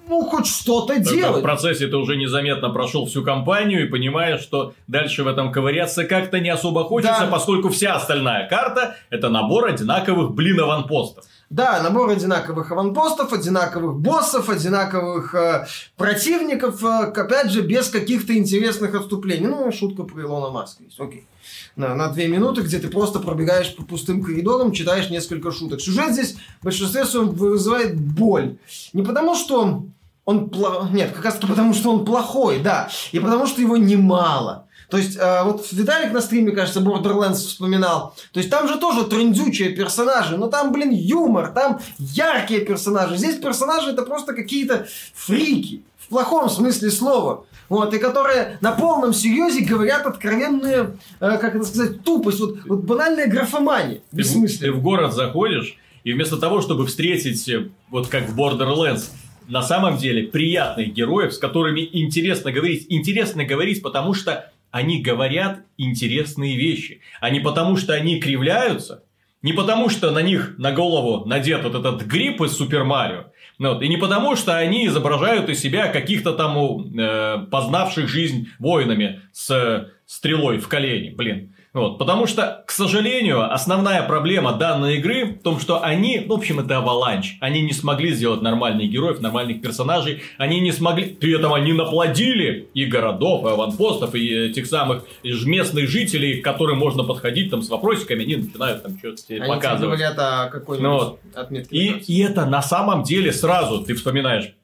ну, 0.08 0.24
хоть 0.24 0.48
что-то 0.48 0.94
Только 0.94 1.10
делать. 1.10 1.40
В 1.40 1.42
процессе 1.42 1.88
ты 1.88 1.98
уже 1.98 2.16
незаметно 2.16 2.70
прошел 2.70 3.06
всю 3.06 3.24
кампанию 3.24 3.86
и 3.86 3.90
понимаешь, 3.90 4.42
что 4.42 4.74
дальше 4.88 5.24
в 5.24 5.28
этом 5.28 5.52
ковыряться 5.52 6.04
как-то 6.04 6.40
не 6.40 6.50
особо 6.50 6.84
хочется, 6.84 7.22
да. 7.22 7.28
поскольку 7.28 7.70
вся 7.70 7.96
остальная 7.96 8.48
карта– 8.48 8.96
это 9.10 9.30
набор 9.30 9.68
одинаковых, 9.68 10.34
блин, 10.34 10.60
аванпостов. 10.60 11.26
Да, 11.50 11.82
набор 11.84 12.10
одинаковых 12.10 12.72
аванпостов, 12.72 13.32
одинаковых 13.32 13.98
боссов, 14.00 14.50
одинаковых 14.50 15.36
э, 15.36 15.68
противников, 15.96 16.84
э, 16.84 17.12
опять 17.16 17.52
же, 17.52 17.62
без 17.62 17.90
каких-то 17.90 18.36
интересных 18.36 18.96
отступлений. 18.96 19.46
Ну, 19.46 19.72
шутка 19.72 20.04
про 20.04 20.24
Илона 20.24 20.50
Маска 20.50 20.84
есть, 20.84 21.00
окей. 21.00 21.28
На, 21.76 21.94
на 21.94 22.08
две 22.08 22.28
минуты, 22.28 22.62
где 22.62 22.80
ты 22.80 22.88
просто 22.88 23.20
пробегаешь 23.20 23.76
по 23.76 23.84
пустым 23.84 24.24
коридорам, 24.24 24.72
читаешь 24.72 25.12
несколько 25.12 25.52
шуток. 25.52 25.82
Сюжет 25.82 26.14
здесь 26.14 26.36
в 26.62 26.66
большинстве 26.66 27.06
своем 27.06 27.30
вызывает 27.30 28.00
боль. 28.00 28.58
Не 28.94 29.04
потому, 29.04 29.36
что 29.36 29.86
он 30.26 30.50
плохой, 30.50 30.90
нет, 30.92 31.12
как 31.12 31.26
раз 31.26 31.36
потому, 31.36 31.76
что 31.76 31.92
он 31.92 32.06
плохой, 32.06 32.60
да, 32.60 32.90
и 33.12 33.20
потому, 33.20 33.46
что 33.46 33.62
его 33.62 33.78
немало. 33.78 34.68
То 34.90 34.98
есть, 34.98 35.18
э, 35.18 35.44
вот 35.44 35.68
Виталик 35.72 36.14
на 36.14 36.22
стриме, 36.22 36.52
кажется, 36.52 36.80
Borderlands 36.80 37.36
вспоминал. 37.36 38.16
То 38.32 38.40
есть, 38.40 38.50
там 38.50 38.68
же 38.68 38.78
тоже 38.78 39.06
трендючие 39.06 39.70
персонажи, 39.70 40.38
но 40.38 40.48
там, 40.48 40.72
блин, 40.72 40.92
юмор, 40.92 41.52
там 41.52 41.80
яркие 41.98 42.62
персонажи. 42.62 43.18
Здесь 43.18 43.36
персонажи 43.36 43.92
это 43.92 44.04
просто 44.04 44.34
какие-то 44.34 44.88
фрики, 45.14 45.84
в 45.98 46.10
плохом 46.10 46.50
смысле 46.50 46.92
слова. 46.92 47.46
Вот, 47.68 47.94
и 47.96 47.98
которые 47.98 48.60
на 48.62 48.74
полном 48.74 49.12
серьезе 49.12 49.66
говорят 49.66 50.06
откровенную, 50.06 51.00
э, 51.20 51.38
как 51.40 51.56
это 51.56 51.66
сказать, 51.66 52.04
тупость, 52.04 52.40
вот, 52.40 52.58
вот 52.66 52.84
банальная 52.84 53.28
графомания. 53.28 54.02
Ты, 54.16 54.24
ты 54.60 54.72
в 54.72 54.82
город 54.82 55.14
заходишь, 55.14 55.76
и 56.04 56.14
вместо 56.14 56.38
того, 56.38 56.62
чтобы 56.62 56.86
встретить, 56.86 57.50
э, 57.50 57.70
вот 57.90 58.08
как 58.08 58.30
в 58.30 58.40
Borderlands, 58.40 59.10
на 59.48 59.62
самом 59.62 59.98
деле 59.98 60.28
приятных 60.28 60.94
героев, 60.94 61.34
с 61.34 61.38
которыми 61.38 61.88
интересно 61.92 62.52
говорить. 62.52 62.86
Интересно 62.90 63.46
говорить, 63.46 63.82
потому 63.82 64.14
что 64.14 64.52
они 64.76 65.02
говорят 65.02 65.62
интересные 65.78 66.58
вещи. 66.58 67.00
А 67.22 67.30
не 67.30 67.40
потому, 67.40 67.78
что 67.78 67.94
они 67.94 68.20
кривляются, 68.20 69.06
не 69.42 69.54
потому, 69.54 69.88
что 69.88 70.12
на 70.12 70.22
них 70.22 70.56
на 70.58 70.74
голову 70.74 71.26
надет 71.26 71.64
вот 71.64 71.76
этот 71.76 72.06
гриб 72.06 72.42
из 72.42 72.58
Супер 72.58 72.84
Марио, 72.84 73.28
ну 73.58 73.70
вот, 73.70 73.82
и 73.82 73.88
не 73.88 73.96
потому, 73.96 74.36
что 74.36 74.58
они 74.58 74.88
изображают 74.88 75.48
из 75.48 75.62
себя 75.62 75.88
каких-то 75.88 76.34
там 76.34 76.58
э, 77.00 77.48
познавших 77.50 78.10
жизнь 78.10 78.50
воинами 78.60 79.22
с 79.32 79.50
э, 79.50 79.92
стрелой 80.06 80.58
в 80.58 80.68
колени, 80.68 81.16
блин. 81.16 81.55
Вот, 81.76 81.98
потому 81.98 82.26
что, 82.26 82.64
к 82.66 82.72
сожалению, 82.72 83.54
основная 83.54 84.02
проблема 84.02 84.54
данной 84.54 84.96
игры 84.96 85.26
в 85.26 85.44
том, 85.44 85.60
что 85.60 85.84
они, 85.84 86.20
в 86.26 86.32
общем, 86.32 86.62
это 86.62 86.78
аваланч. 86.78 87.36
Они 87.42 87.62
не 87.62 87.74
смогли 87.74 88.14
сделать 88.14 88.42
нормальных 88.42 88.90
героев, 88.90 89.20
нормальных 89.20 89.62
персонажей. 89.62 90.24
Они 90.38 90.62
не 90.62 90.72
смогли... 90.72 91.08
При 91.08 91.36
этом 91.36 91.52
они 91.54 91.74
наплодили 91.74 92.70
и 92.74 92.86
городов, 92.86 93.44
и 93.44 93.50
аванпостов, 93.50 94.16
и 94.16 94.26
этих 94.26 94.68
самых 94.68 95.04
местных 95.24 95.90
жителей, 95.90 96.40
к 96.40 96.46
которым 96.46 96.78
можно 96.78 97.04
подходить 97.04 97.52
там 97.52 97.62
с 97.62 97.68
вопросиками, 97.68 98.24
они 98.24 98.38
начинают 98.38 98.82
там 98.82 98.98
что-то 98.98 99.28
тебе 99.28 99.42
они 99.42 99.54
показывать. 99.54 100.02
Они 100.02 100.04
о 100.18 100.48
какой-нибудь 100.48 100.90
ну, 100.90 100.98
вот. 100.98 101.20
отметке. 101.36 101.76
И, 101.76 101.88
и 102.08 102.24
это 102.24 102.46
на 102.46 102.62
самом 102.62 103.04
деле 103.04 103.34
сразу 103.34 103.84
ты 103.84 103.96
вспоминаешь. 103.96 104.56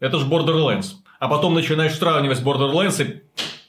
Это 0.00 0.18
же 0.18 0.24
Borderlands. 0.24 0.92
А 1.20 1.28
потом 1.28 1.52
начинаешь 1.52 1.92
сравнивать 1.92 2.40
Borderlands 2.40 3.04
и 3.04 3.22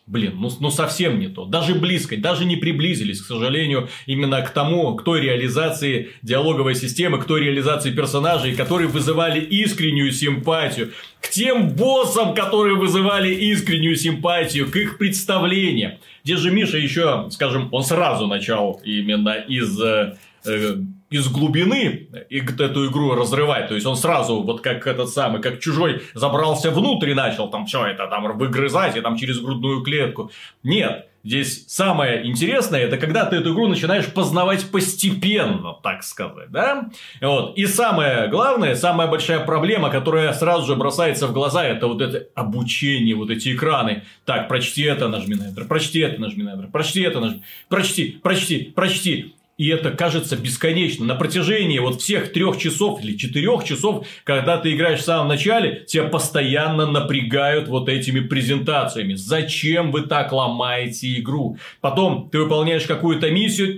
Блин, 0.10 0.38
ну, 0.40 0.50
ну 0.60 0.72
совсем 0.72 1.20
не 1.20 1.28
то. 1.28 1.46
Даже 1.46 1.76
близко, 1.76 2.18
даже 2.18 2.44
не 2.44 2.56
приблизились, 2.56 3.22
к 3.22 3.28
сожалению, 3.28 3.90
именно 4.08 4.42
к 4.42 4.50
тому, 4.50 4.96
к 4.96 5.04
той 5.04 5.22
реализации 5.22 6.10
диалоговой 6.24 6.74
системы, 6.74 7.20
к 7.20 7.26
той 7.26 7.42
реализации 7.42 7.92
персонажей, 7.92 8.56
которые 8.56 8.88
вызывали 8.88 9.40
искреннюю 9.40 10.12
симпатию, 10.12 10.94
к 11.22 11.30
тем 11.30 11.70
боссам, 11.76 12.34
которые 12.34 12.76
вызывали 12.76 13.32
искреннюю 13.32 13.96
симпатию, 13.96 14.72
к 14.72 14.76
их 14.78 14.98
представлениям. 14.98 16.00
Здесь 16.24 16.40
же 16.40 16.50
Миша 16.50 16.80
еще, 16.80 17.28
скажем, 17.30 17.70
он 17.72 17.84
сразу 17.84 18.26
начал 18.26 18.82
именно 18.84 19.36
из 19.36 19.80
э, 19.80 20.18
э 20.44 20.78
из 21.10 21.28
глубины 21.28 22.08
эту 22.30 22.90
игру 22.90 23.16
разрывать. 23.16 23.68
То 23.68 23.76
есть 23.76 23.86
он 23.86 23.96
сразу, 23.96 24.42
вот 24.42 24.62
как 24.62 24.88
этот 24.88 25.10
самый, 25.10 25.42
как 25.42 25.60
чужой, 25.60 26.04
забрался 26.14 26.72
внутрь 26.72 27.10
и 27.10 27.14
начал 27.14 27.50
там 27.50 27.66
все 27.66 27.86
это 27.88 28.08
там 28.08 28.38
выгрызать 28.38 28.96
и 28.96 29.02
там 29.02 29.18
через 29.18 29.40
грудную 29.40 29.82
клетку. 29.82 30.32
Нет, 30.64 31.10
Здесь 31.24 31.66
самое 31.68 32.26
интересное, 32.26 32.80
это 32.80 32.98
когда 32.98 33.26
ты 33.26 33.36
эту 33.36 33.54
игру 33.54 33.68
начинаешь 33.68 34.08
познавать 34.08 34.72
постепенно, 34.72 35.74
так 35.84 36.04
сказать, 36.04 36.50
да? 36.50 36.90
Вот. 37.20 37.58
И 37.58 37.66
самое 37.66 38.30
главное, 38.30 38.76
самая 38.76 39.10
большая 39.10 39.42
проблема, 39.42 39.90
которая 39.90 40.32
сразу 40.32 40.66
же 40.66 40.78
бросается 40.78 41.28
в 41.28 41.34
глаза, 41.34 41.66
это 41.66 41.88
вот 41.88 42.02
это 42.02 42.30
обучение, 42.36 43.16
вот 43.16 43.32
эти 43.32 43.54
экраны. 43.54 44.04
Так, 44.24 44.48
прочти 44.48 44.84
это, 44.84 45.10
нажми 45.10 45.36
на 45.36 45.50
Enter, 45.50 45.66
прочти 45.66 46.00
это, 46.00 46.22
нажми 46.22 46.44
на 46.44 46.52
Enter, 46.52 46.72
прочти 46.72 47.02
это, 47.02 47.20
нажми, 47.20 47.44
прочти, 47.68 48.20
прочти, 48.24 48.72
прочти. 48.74 49.36
И 49.60 49.68
это 49.68 49.92
кажется 49.92 50.38
бесконечно. 50.38 51.06
На 51.06 51.16
протяжении 51.16 51.80
вот 51.80 52.02
всех 52.02 52.32
трех 52.32 52.58
часов 52.58 53.04
или 53.04 53.18
четырех 53.18 53.66
часов, 53.66 54.08
когда 54.24 54.58
ты 54.58 54.74
играешь 54.74 55.02
в 55.02 55.04
самом 55.04 55.28
начале, 55.28 55.84
тебя 55.86 56.06
постоянно 56.06 56.86
напрягают 56.86 57.68
вот 57.68 57.90
этими 57.90 58.22
презентациями. 58.22 59.16
Зачем 59.16 59.92
вы 59.92 60.04
так 60.04 60.32
ломаете 60.32 61.20
игру? 61.20 61.58
Потом 61.82 62.30
ты 62.32 62.40
выполняешь 62.40 62.84
какую-то 62.84 63.30
миссию, 63.32 63.78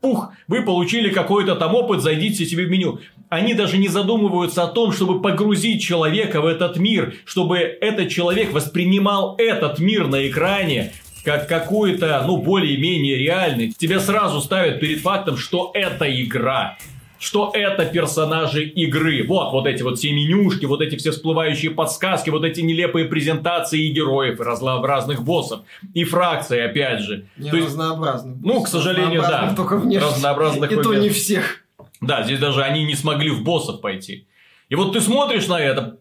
пух, 0.00 0.30
вы 0.46 0.62
получили 0.62 1.10
какой-то 1.10 1.56
там 1.56 1.74
опыт, 1.74 2.00
зайдите 2.00 2.46
себе 2.46 2.66
в 2.66 2.70
меню. 2.70 3.00
Они 3.30 3.54
даже 3.54 3.76
не 3.76 3.88
задумываются 3.88 4.62
о 4.62 4.68
том, 4.68 4.92
чтобы 4.92 5.20
погрузить 5.20 5.82
человека 5.82 6.40
в 6.40 6.46
этот 6.46 6.76
мир, 6.76 7.14
чтобы 7.24 7.58
этот 7.58 8.08
человек 8.08 8.52
воспринимал 8.52 9.34
этот 9.36 9.80
мир 9.80 10.06
на 10.06 10.28
экране, 10.28 10.92
как 11.24 11.48
какой-то, 11.48 12.22
ну, 12.26 12.38
более-менее 12.38 13.16
реальный, 13.16 13.72
тебя 13.72 14.00
сразу 14.00 14.40
ставят 14.40 14.80
перед 14.80 15.00
фактом, 15.00 15.36
что 15.36 15.70
это 15.74 16.06
игра 16.22 16.76
что 17.18 17.50
это 17.52 17.84
персонажи 17.84 18.64
игры. 18.64 19.26
Вот, 19.26 19.52
вот 19.52 19.66
эти 19.66 19.82
вот 19.82 19.98
все 19.98 20.12
менюшки, 20.12 20.64
вот 20.66 20.80
эти 20.80 20.96
все 20.96 21.10
всплывающие 21.10 21.70
подсказки, 21.70 22.30
вот 22.30 22.44
эти 22.44 22.60
нелепые 22.60 23.06
презентации 23.06 23.86
и 23.86 23.92
героев, 23.92 24.40
и 24.40 24.42
разнообразных 24.42 25.24
боссов, 25.24 25.60
и 25.94 26.04
фракции, 26.04 26.60
опять 26.60 27.00
же. 27.00 27.26
Не 27.36 27.50
То 27.50 27.56
разнообразных. 27.56 28.36
Есть, 28.36 28.46
ну, 28.46 28.62
к 28.62 28.68
сожалению, 28.68 29.22
да. 29.22 29.52
Только 29.56 29.76
внешне. 29.76 30.08
Разнообразных. 30.08 30.72
И 30.72 30.76
то 30.76 30.94
не 30.94 31.08
всех. 31.08 31.64
Да, 32.00 32.22
здесь 32.22 32.38
даже 32.38 32.62
они 32.62 32.84
не 32.84 32.94
смогли 32.94 33.30
в 33.30 33.42
боссов 33.42 33.80
пойти. 33.80 34.28
И 34.68 34.74
вот 34.74 34.92
ты 34.92 35.00
смотришь 35.00 35.48
на 35.48 35.58
это, 35.58 35.98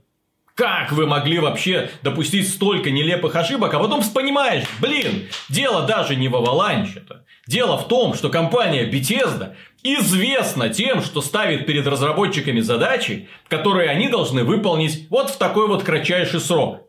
как 0.58 0.92
вы 0.92 1.06
могли 1.06 1.38
вообще 1.38 1.92
допустить 2.02 2.50
столько 2.50 2.90
нелепых 2.90 3.36
ошибок, 3.36 3.72
а 3.76 3.80
потом 3.80 4.04
понимаешь, 4.12 4.64
блин, 4.82 5.30
дело 5.50 5.84
даже 5.84 6.16
не 6.16 6.30
в 6.30 6.36
Avalanche-то. 6.36 7.24
Дело 7.46 7.78
в 7.78 7.88
том, 7.88 8.16
что 8.16 8.30
компания 8.30 8.90
Bethesda 8.90 9.54
известна 9.84 10.70
тем, 10.70 11.04
что 11.04 11.22
ставит 11.22 11.68
перед 11.68 11.86
разработчиками 11.86 12.60
задачи, 12.62 13.30
которые 13.48 13.92
они 13.92 14.10
должны 14.10 14.44
выполнить 14.44 15.08
вот 15.12 15.30
в 15.30 15.38
такой 15.38 15.68
вот 15.68 15.84
кратчайший 15.84 16.40
срок. 16.40 16.82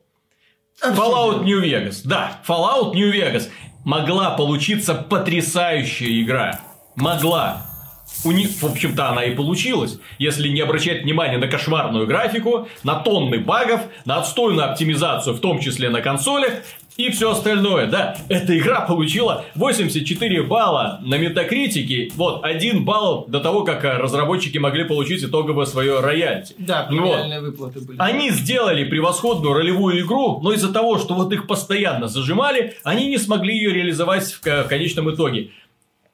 Fallout 0.82 1.44
New 1.44 1.62
Vegas. 1.62 2.00
Да, 2.04 2.40
Fallout 2.48 2.94
New 2.94 3.12
Vegas 3.12 3.50
могла 3.84 4.30
получиться 4.30 4.94
потрясающая 4.94 6.22
игра. 6.22 6.60
Могла. 6.96 7.66
У 8.24 8.32
них, 8.32 8.50
в 8.60 8.64
общем-то, 8.64 9.08
она 9.08 9.24
и 9.24 9.34
получилась. 9.34 9.98
Если 10.18 10.48
не 10.48 10.60
обращать 10.60 11.02
внимания 11.02 11.38
на 11.38 11.46
кошмарную 11.46 12.06
графику, 12.06 12.68
на 12.82 12.96
тонны 12.96 13.38
багов, 13.38 13.82
на 14.04 14.16
отстойную 14.16 14.70
оптимизацию, 14.70 15.34
в 15.34 15.40
том 15.40 15.60
числе 15.60 15.88
на 15.88 16.00
консолях, 16.00 16.62
и 16.98 17.10
все 17.10 17.30
остальное, 17.30 17.86
да. 17.86 18.16
Эта 18.28 18.58
игра 18.58 18.80
получила 18.80 19.44
84 19.54 20.42
балла 20.42 20.98
на 21.04 21.16
метакритике, 21.16 22.10
вот, 22.16 22.44
один 22.44 22.84
балл 22.84 23.24
до 23.28 23.38
того, 23.38 23.62
как 23.62 23.84
разработчики 23.84 24.58
могли 24.58 24.82
получить 24.82 25.22
итоговое 25.22 25.64
свое 25.64 26.00
роялти. 26.00 26.56
Да, 26.58 26.82
премиальные 26.82 27.40
вот. 27.40 27.50
выплаты 27.50 27.80
были. 27.80 27.98
Они 28.00 28.30
сделали 28.30 28.82
превосходную 28.82 29.54
ролевую 29.54 30.00
игру, 30.00 30.40
но 30.42 30.52
из-за 30.52 30.72
того, 30.72 30.98
что 30.98 31.14
вот 31.14 31.32
их 31.32 31.46
постоянно 31.46 32.08
зажимали, 32.08 32.76
они 32.82 33.06
не 33.06 33.18
смогли 33.18 33.54
ее 33.54 33.72
реализовать 33.72 34.32
в 34.32 34.64
конечном 34.68 35.14
итоге. 35.14 35.50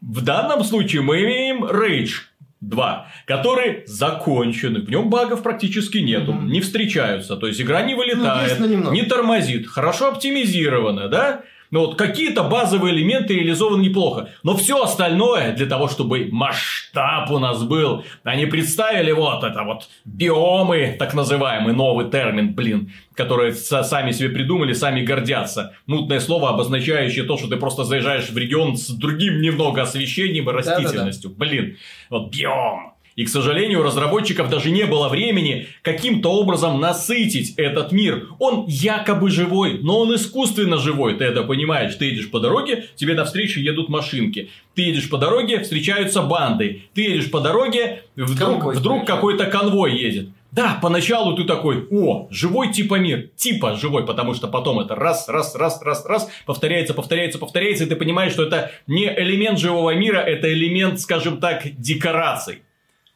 В 0.06 0.23
данном 0.23 0.64
случае 0.64 1.02
мы 1.02 1.23
имеем 1.23 1.64
Rage 1.64 2.12
2, 2.61 3.06
который 3.26 3.84
закончен, 3.87 4.84
в 4.84 4.90
нем 4.90 5.08
багов 5.08 5.42
практически 5.42 5.99
нету, 5.99 6.32
mm-hmm. 6.32 6.46
не 6.46 6.61
встречаются, 6.61 7.37
то 7.37 7.46
есть 7.46 7.61
игра 7.61 7.82
не 7.82 7.94
вылетает, 7.94 8.58
ну, 8.61 8.92
не 8.92 9.02
тормозит, 9.02 9.66
хорошо 9.66 10.08
оптимизирована, 10.08 11.08
да? 11.08 11.42
Ну 11.74 11.80
вот 11.80 11.96
какие-то 11.96 12.44
базовые 12.44 12.94
элементы 12.94 13.34
реализованы 13.34 13.82
неплохо. 13.82 14.28
Но 14.44 14.56
все 14.56 14.80
остальное 14.80 15.56
для 15.56 15.66
того, 15.66 15.88
чтобы 15.88 16.28
масштаб 16.30 17.28
у 17.32 17.40
нас 17.40 17.64
был. 17.64 18.04
Они 18.22 18.46
представили 18.46 19.10
вот 19.10 19.42
это 19.42 19.64
вот 19.64 19.88
биомы, 20.04 20.94
так 20.96 21.14
называемый 21.14 21.74
новый 21.74 22.08
термин, 22.08 22.54
блин, 22.54 22.92
которые 23.14 23.54
сами 23.54 24.12
себе 24.12 24.28
придумали, 24.28 24.72
сами 24.72 25.04
гордятся. 25.04 25.74
Мутное 25.86 26.20
слово, 26.20 26.50
обозначающее 26.50 27.24
то, 27.24 27.36
что 27.36 27.48
ты 27.48 27.56
просто 27.56 27.82
заезжаешь 27.82 28.30
в 28.30 28.38
регион 28.38 28.76
с 28.76 28.90
другим 28.90 29.40
немного 29.40 29.82
освещением 29.82 30.48
и 30.48 30.52
растительностью. 30.52 31.30
Да-да-да. 31.30 31.50
Блин, 31.50 31.76
вот 32.08 32.30
биом. 32.30 32.93
И, 33.16 33.24
к 33.24 33.29
сожалению, 33.29 33.81
у 33.81 33.83
разработчиков 33.83 34.50
даже 34.50 34.70
не 34.70 34.85
было 34.85 35.09
времени 35.09 35.68
каким-то 35.83 36.31
образом 36.33 36.81
насытить 36.81 37.55
этот 37.57 37.92
мир. 37.92 38.29
Он 38.40 38.66
якобы 38.66 39.31
живой, 39.31 39.79
но 39.83 40.00
он 40.00 40.14
искусственно 40.14 40.79
живой. 40.79 41.14
Ты 41.14 41.24
это 41.24 41.42
понимаешь. 41.44 41.94
Ты 41.94 42.07
едешь 42.07 42.31
по 42.31 42.40
дороге, 42.40 42.87
тебе 42.96 43.14
навстречу 43.14 43.61
едут 43.61 43.88
машинки. 43.88 44.50
Ты 44.74 44.83
едешь 44.83 45.09
по 45.09 45.18
дороге, 45.18 45.61
встречаются 45.61 46.22
банды. 46.22 46.83
Ты 46.94 47.03
едешь 47.03 47.31
по 47.31 47.40
дороге, 47.40 48.03
вдруг, 48.16 48.74
вдруг 48.74 49.07
какой-то 49.07 49.46
конвой 49.46 49.96
едет. 49.96 50.29
Да, 50.50 50.79
поначалу 50.81 51.35
ты 51.35 51.42
такой, 51.42 51.85
о, 51.90 52.29
живой 52.31 52.72
типа 52.72 52.94
мир, 52.94 53.31
типа 53.35 53.74
живой, 53.74 54.07
потому 54.07 54.35
что 54.35 54.46
потом 54.46 54.79
это 54.79 54.94
раз, 54.94 55.29
раз, 55.29 55.57
раз, 55.57 55.83
раз, 55.83 56.07
раз, 56.07 56.31
повторяется, 56.46 56.94
повторяется, 56.94 57.40
повторяется, 57.40 57.83
и 57.83 57.88
ты 57.88 57.96
понимаешь, 57.96 58.33
что 58.33 58.44
это 58.44 58.70
не 58.87 59.07
элемент 59.07 59.59
живого 59.59 59.96
мира, 59.96 60.18
это 60.18 60.53
элемент, 60.53 61.00
скажем 61.00 61.38
так, 61.38 61.64
декораций 61.77 62.61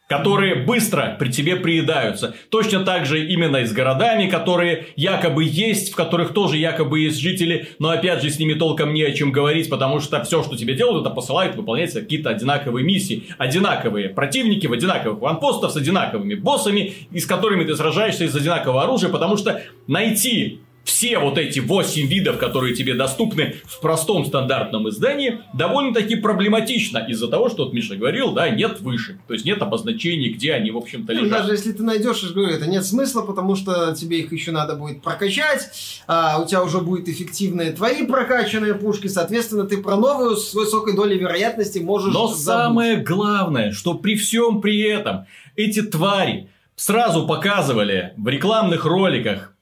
которые 0.08 0.54
быстро 0.54 1.16
при 1.18 1.30
тебе 1.30 1.56
приедаются. 1.56 2.34
Точно 2.48 2.80
так 2.80 3.06
же 3.06 3.24
именно 3.26 3.58
и 3.58 3.66
с 3.66 3.72
городами, 3.72 4.28
которые 4.28 4.86
якобы 4.96 5.44
есть, 5.44 5.92
в 5.92 5.96
которых 5.96 6.32
тоже 6.32 6.56
якобы 6.56 7.00
есть 7.00 7.20
жители, 7.20 7.68
но 7.78 7.90
опять 7.90 8.22
же 8.22 8.30
с 8.30 8.38
ними 8.38 8.54
толком 8.54 8.94
не 8.94 9.02
о 9.02 9.12
чем 9.12 9.30
говорить, 9.30 9.68
потому 9.68 10.00
что 10.00 10.24
все, 10.24 10.42
что 10.42 10.56
тебе 10.56 10.74
делают, 10.74 11.06
это 11.06 11.14
посылают 11.14 11.54
выполнять 11.56 11.92
какие-то 11.92 12.30
одинаковые 12.30 12.84
миссии. 12.84 13.24
Одинаковые 13.36 14.08
противники 14.08 14.66
в 14.66 14.72
одинаковых 14.72 15.20
ванпостах 15.20 15.70
с 15.70 15.76
одинаковыми 15.76 16.34
боссами, 16.34 16.94
и 17.12 17.20
с 17.20 17.26
которыми 17.26 17.64
ты 17.64 17.76
сражаешься 17.76 18.24
из 18.24 18.34
одинакового 18.34 18.82
оружия, 18.82 19.10
потому 19.10 19.36
что 19.36 19.60
найти 19.86 20.60
все 20.88 21.18
вот 21.18 21.36
эти 21.36 21.60
8 21.60 22.06
видов, 22.06 22.38
которые 22.38 22.74
тебе 22.74 22.94
доступны 22.94 23.56
в 23.64 23.80
простом 23.80 24.24
стандартном 24.24 24.88
издании, 24.88 25.40
довольно-таки 25.52 26.16
проблематично 26.16 27.04
из-за 27.06 27.28
того, 27.28 27.50
что 27.50 27.64
вот 27.64 27.74
Миша 27.74 27.94
говорил, 27.94 28.32
да, 28.32 28.48
нет 28.48 28.80
выше. 28.80 29.18
То 29.28 29.34
есть 29.34 29.44
нет 29.44 29.60
обозначений, 29.60 30.30
где 30.30 30.54
они, 30.54 30.70
в 30.70 30.78
общем-то, 30.78 31.12
лежат. 31.12 31.30
Даже 31.30 31.52
если 31.52 31.72
ты 31.72 31.82
найдешь, 31.82 32.22
я 32.22 32.30
говорю, 32.30 32.54
это 32.54 32.66
нет 32.66 32.86
смысла, 32.86 33.20
потому 33.20 33.54
что 33.54 33.94
тебе 33.94 34.20
их 34.20 34.32
еще 34.32 34.50
надо 34.50 34.76
будет 34.76 35.02
прокачать, 35.02 35.70
а 36.06 36.40
у 36.40 36.46
тебя 36.46 36.62
уже 36.62 36.78
будут 36.78 37.06
эффективные 37.08 37.72
твои 37.72 38.06
прокачанные 38.06 38.74
пушки, 38.74 39.08
соответственно, 39.08 39.64
ты 39.64 39.76
про 39.82 39.96
новую 39.96 40.36
с 40.36 40.54
высокой 40.54 40.96
долей 40.96 41.18
вероятности 41.18 41.80
можешь 41.80 42.14
Но 42.14 42.28
забыть. 42.28 42.44
самое 42.44 42.96
главное, 42.96 43.72
что 43.72 43.92
при 43.92 44.16
всем 44.16 44.62
при 44.62 44.80
этом 44.80 45.26
эти 45.54 45.82
твари 45.82 46.48
сразу 46.76 47.26
показывали 47.26 48.14
в 48.16 48.26
рекламных 48.28 48.86
роликах 48.86 49.54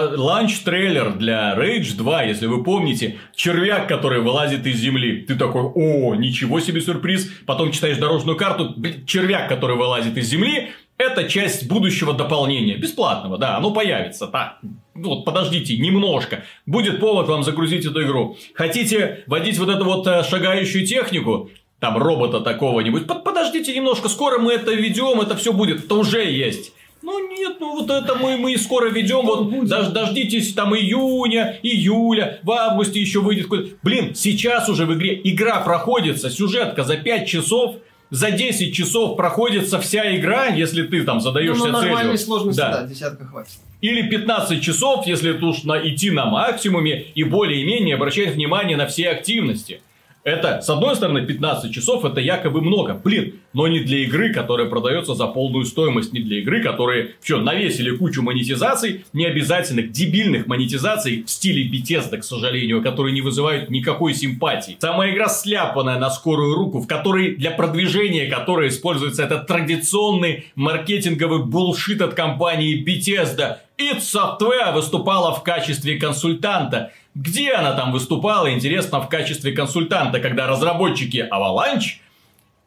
launch-трейлер 0.00 1.14
для 1.14 1.54
Rage 1.56 1.96
2, 1.96 2.22
если 2.24 2.46
вы 2.46 2.62
помните, 2.62 3.18
червяк, 3.34 3.88
который 3.88 4.20
вылазит 4.20 4.66
из 4.66 4.76
земли. 4.78 5.22
Ты 5.22 5.36
такой, 5.36 5.62
о, 5.62 6.14
ничего 6.14 6.60
себе 6.60 6.80
сюрприз. 6.80 7.30
Потом 7.46 7.72
читаешь 7.72 7.98
дорожную 7.98 8.36
карту, 8.36 8.74
червяк, 9.06 9.48
который 9.48 9.76
вылазит 9.76 10.16
из 10.16 10.26
земли, 10.26 10.70
это 10.98 11.28
часть 11.28 11.68
будущего 11.68 12.14
дополнения. 12.14 12.76
Бесплатного, 12.76 13.36
да, 13.36 13.56
оно 13.56 13.70
появится. 13.70 14.26
Так, 14.26 14.58
вот 14.94 15.24
подождите 15.24 15.76
немножко. 15.76 16.44
Будет 16.64 17.00
повод 17.00 17.28
вам 17.28 17.42
загрузить 17.42 17.84
эту 17.84 18.02
игру. 18.02 18.36
Хотите 18.54 19.24
водить 19.26 19.58
вот 19.58 19.68
эту 19.68 19.84
вот 19.84 20.06
э, 20.06 20.22
шагающую 20.24 20.86
технику? 20.86 21.50
Там 21.80 21.98
робота 21.98 22.40
такого-нибудь. 22.40 23.06
Подождите 23.06 23.74
немножко, 23.74 24.08
скоро 24.08 24.38
мы 24.38 24.54
это 24.54 24.72
ведем, 24.72 25.20
это 25.20 25.36
все 25.36 25.52
будет. 25.52 25.84
Это 25.84 25.94
уже 25.96 26.24
есть. 26.24 26.72
Ну 27.06 27.28
нет, 27.28 27.58
ну 27.60 27.76
вот 27.76 27.88
это 27.88 28.16
мы, 28.16 28.36
мы 28.36 28.58
скоро 28.58 28.90
ведем, 28.90 29.24
вот 29.26 29.48
будет. 29.48 29.68
дож, 29.68 29.86
дождитесь 29.86 30.52
там 30.54 30.74
июня, 30.74 31.60
июля, 31.62 32.40
в 32.42 32.50
августе 32.50 33.00
еще 33.00 33.20
выйдет. 33.20 33.46
Блин, 33.84 34.16
сейчас 34.16 34.68
уже 34.68 34.86
в 34.86 34.94
игре 34.94 35.20
игра 35.22 35.60
проходится, 35.60 36.30
сюжетка 36.30 36.82
за 36.82 36.96
5 36.96 37.28
часов, 37.28 37.76
за 38.10 38.32
10 38.32 38.74
часов 38.74 39.16
проходится 39.16 39.78
вся 39.78 40.16
игра, 40.16 40.46
если 40.46 40.82
ты 40.82 41.04
там 41.04 41.20
задаешься 41.20 41.68
ну, 41.68 41.80
целью. 41.80 42.10
Ну, 42.10 42.16
сложности, 42.16 42.58
да. 42.58 42.80
да, 42.80 42.88
десятка 42.88 43.24
хватит. 43.24 43.52
Или 43.80 44.08
15 44.08 44.60
часов, 44.60 45.06
если 45.06 45.32
ты 45.32 45.44
уж 45.44 45.62
на, 45.62 45.78
идти 45.88 46.10
на 46.10 46.24
максимуме 46.24 47.02
и 47.14 47.22
более-менее 47.22 47.94
обращать 47.94 48.34
внимание 48.34 48.76
на 48.76 48.88
все 48.88 49.10
активности. 49.10 49.80
Это, 50.24 50.60
с 50.60 50.68
одной 50.68 50.96
стороны, 50.96 51.24
15 51.24 51.72
часов 51.72 52.04
это 52.04 52.20
якобы 52.20 52.60
много. 52.60 52.94
Блин, 52.94 53.34
но 53.56 53.66
не 53.68 53.80
для 53.80 54.00
игры, 54.00 54.34
которая 54.34 54.68
продается 54.68 55.14
за 55.14 55.26
полную 55.28 55.64
стоимость, 55.64 56.12
не 56.12 56.20
для 56.20 56.40
игры, 56.40 56.62
которые, 56.62 57.14
что, 57.24 57.38
навесили 57.38 57.96
кучу 57.96 58.22
монетизаций, 58.22 59.06
необязательных, 59.14 59.92
дебильных 59.92 60.46
монетизаций 60.46 61.22
в 61.22 61.30
стиле 61.30 61.66
Bethesda, 61.66 62.18
к 62.18 62.24
сожалению, 62.24 62.82
которые 62.82 63.14
не 63.14 63.22
вызывают 63.22 63.70
никакой 63.70 64.12
симпатии. 64.12 64.76
Сама 64.78 65.08
игра 65.08 65.30
сляпанная 65.30 65.98
на 65.98 66.10
скорую 66.10 66.54
руку, 66.54 66.80
в 66.80 66.86
которой 66.86 67.36
для 67.36 67.50
продвижения 67.50 68.26
которой 68.26 68.68
используется 68.68 69.22
этот 69.22 69.46
традиционный 69.46 70.44
маркетинговый 70.54 71.42
булшит 71.42 72.02
от 72.02 72.12
компании 72.12 72.84
Bethesda. 72.84 73.60
id 73.78 74.00
Software 74.00 74.74
выступала 74.74 75.34
в 75.34 75.42
качестве 75.42 75.98
консультанта. 75.98 76.92
Где 77.14 77.52
она 77.52 77.72
там 77.72 77.92
выступала, 77.92 78.52
интересно, 78.52 79.00
в 79.00 79.08
качестве 79.08 79.52
консультанта, 79.52 80.20
когда 80.20 80.46
разработчики 80.46 81.26
Avalanche 81.32 82.00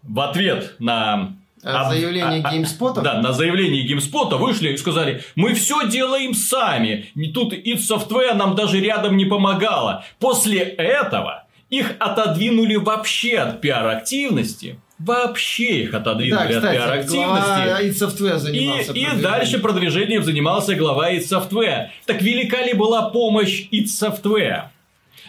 в 0.03 0.19
ответ 0.19 0.75
на 0.79 1.35
а 1.63 1.89
заявление 1.89 2.41
а, 2.43 2.55
GameSpot? 2.55 3.01
Да, 3.01 3.21
на 3.21 3.33
заявление 3.33 3.85
GameSpot 3.85 4.35
вышли 4.38 4.69
и 4.69 4.77
сказали, 4.77 5.21
мы 5.35 5.53
все 5.53 5.88
делаем 5.88 6.33
сами. 6.33 7.12
Тут 7.33 7.53
id 7.53 7.77
Software 7.77 8.33
нам 8.33 8.55
даже 8.55 8.79
рядом 8.79 9.17
не 9.17 9.25
помогала. 9.25 10.05
После 10.19 10.59
этого 10.59 11.45
их 11.69 11.95
отодвинули 11.99 12.75
вообще 12.75 13.38
от 13.38 13.62
пиар-активности 13.62 14.79
вообще 14.99 15.83
их 15.83 15.93
отодвинули 15.93 16.53
да, 16.53 16.59
кстати, 16.59 16.75
от 16.75 17.09
пиар-активности. 17.09 18.51
и, 18.93 19.01
и 19.01 19.21
дальше 19.21 19.59
продвижением 19.59 20.23
занимался 20.23 20.75
глава 20.75 21.13
id 21.13 21.21
Software. 21.21 21.88
Так 22.05 22.21
велика 22.21 22.62
ли 22.62 22.73
была 22.73 23.09
помощь 23.09 23.67
id 23.71 23.85
Software? 23.85 24.63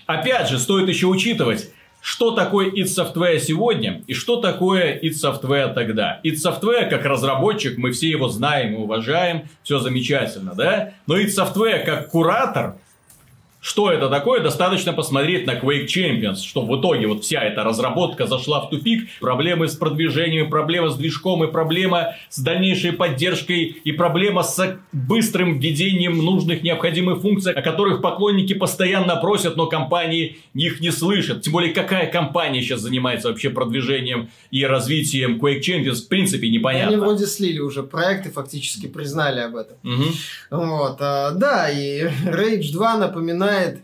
Опять 0.07 0.49
же, 0.49 0.59
стоит 0.59 0.89
еще 0.89 1.07
учитывать, 1.07 1.71
что 2.01 2.33
такое 2.33 2.71
id 2.71 2.87
Software 2.87 3.39
сегодня 3.39 4.03
и 4.07 4.15
что 4.15 4.37
такое 4.37 4.99
id 4.99 5.13
Software 5.13 5.73
тогда. 5.75 6.21
id 6.25 6.35
Software, 6.35 6.89
как 6.89 7.05
разработчик, 7.05 7.79
мы 7.79 7.93
все 7.93 8.09
его 8.09 8.29
знаем 8.29 8.75
и 8.75 8.79
уважаем, 8.79 9.49
все 9.63 9.79
замечательно, 9.79 10.55
да? 10.55 10.95
Но 11.07 11.19
id 11.19 11.29
Software, 11.29 11.85
как 11.85 12.09
куратор, 12.11 12.77
что 13.61 13.91
это 13.91 14.09
такое, 14.09 14.41
достаточно 14.41 14.93
посмотреть 14.93 15.47
на 15.47 15.53
Quake 15.53 15.87
Champions, 15.87 16.37
что 16.37 16.63
в 16.63 16.81
итоге 16.81 17.07
вот 17.07 17.25
вся 17.25 17.43
эта 17.43 17.63
разработка 17.63 18.27
зашла 18.27 18.63
в 18.63 18.71
тупик, 18.71 19.09
проблемы 19.21 19.69
с 19.69 19.75
продвижением, 19.75 20.49
проблема 20.49 20.89
с 20.89 20.97
движком 20.97 21.45
и 21.45 21.51
проблема 21.51 22.15
с 22.31 22.39
дальнейшей 22.39 22.93
поддержкой 22.93 23.65
и 23.85 23.93
проблема 23.93 24.43
с 24.43 24.79
быстрым 24.93 25.59
введением 25.59 26.19
нужных 26.19 26.63
необходимых 26.63 27.21
функций, 27.21 27.53
о 27.53 27.61
которых 27.61 28.01
поклонники 28.01 28.55
постоянно 28.55 29.17
просят, 29.17 29.57
но 29.57 29.67
компании 29.67 30.39
их 30.55 30.81
не 30.81 30.91
слышат. 30.91 31.43
Тем 31.43 31.53
более, 31.53 31.75
какая 31.75 32.11
компания 32.11 32.63
сейчас 32.63 32.81
занимается 32.81 33.29
вообще 33.29 33.51
продвижением 33.51 34.31
и 34.51 34.65
развитием 34.65 35.39
Quake 35.39 35.61
Champions, 35.61 35.97
в 35.97 36.09
принципе, 36.09 36.49
непонятно. 36.49 36.89
Они 36.89 36.97
вроде 36.97 37.27
слили 37.27 37.59
уже 37.59 37.83
проекты, 37.83 38.31
фактически 38.31 38.87
признали 38.87 39.41
об 39.41 39.57
этом. 39.57 39.77
Угу. 39.85 40.05
Вот, 40.51 40.97
а, 41.01 41.33
да, 41.33 41.71
и 41.71 42.05
Rage 42.25 42.73
2 42.73 42.97
напоминает 42.97 43.50
напоминает 43.51 43.83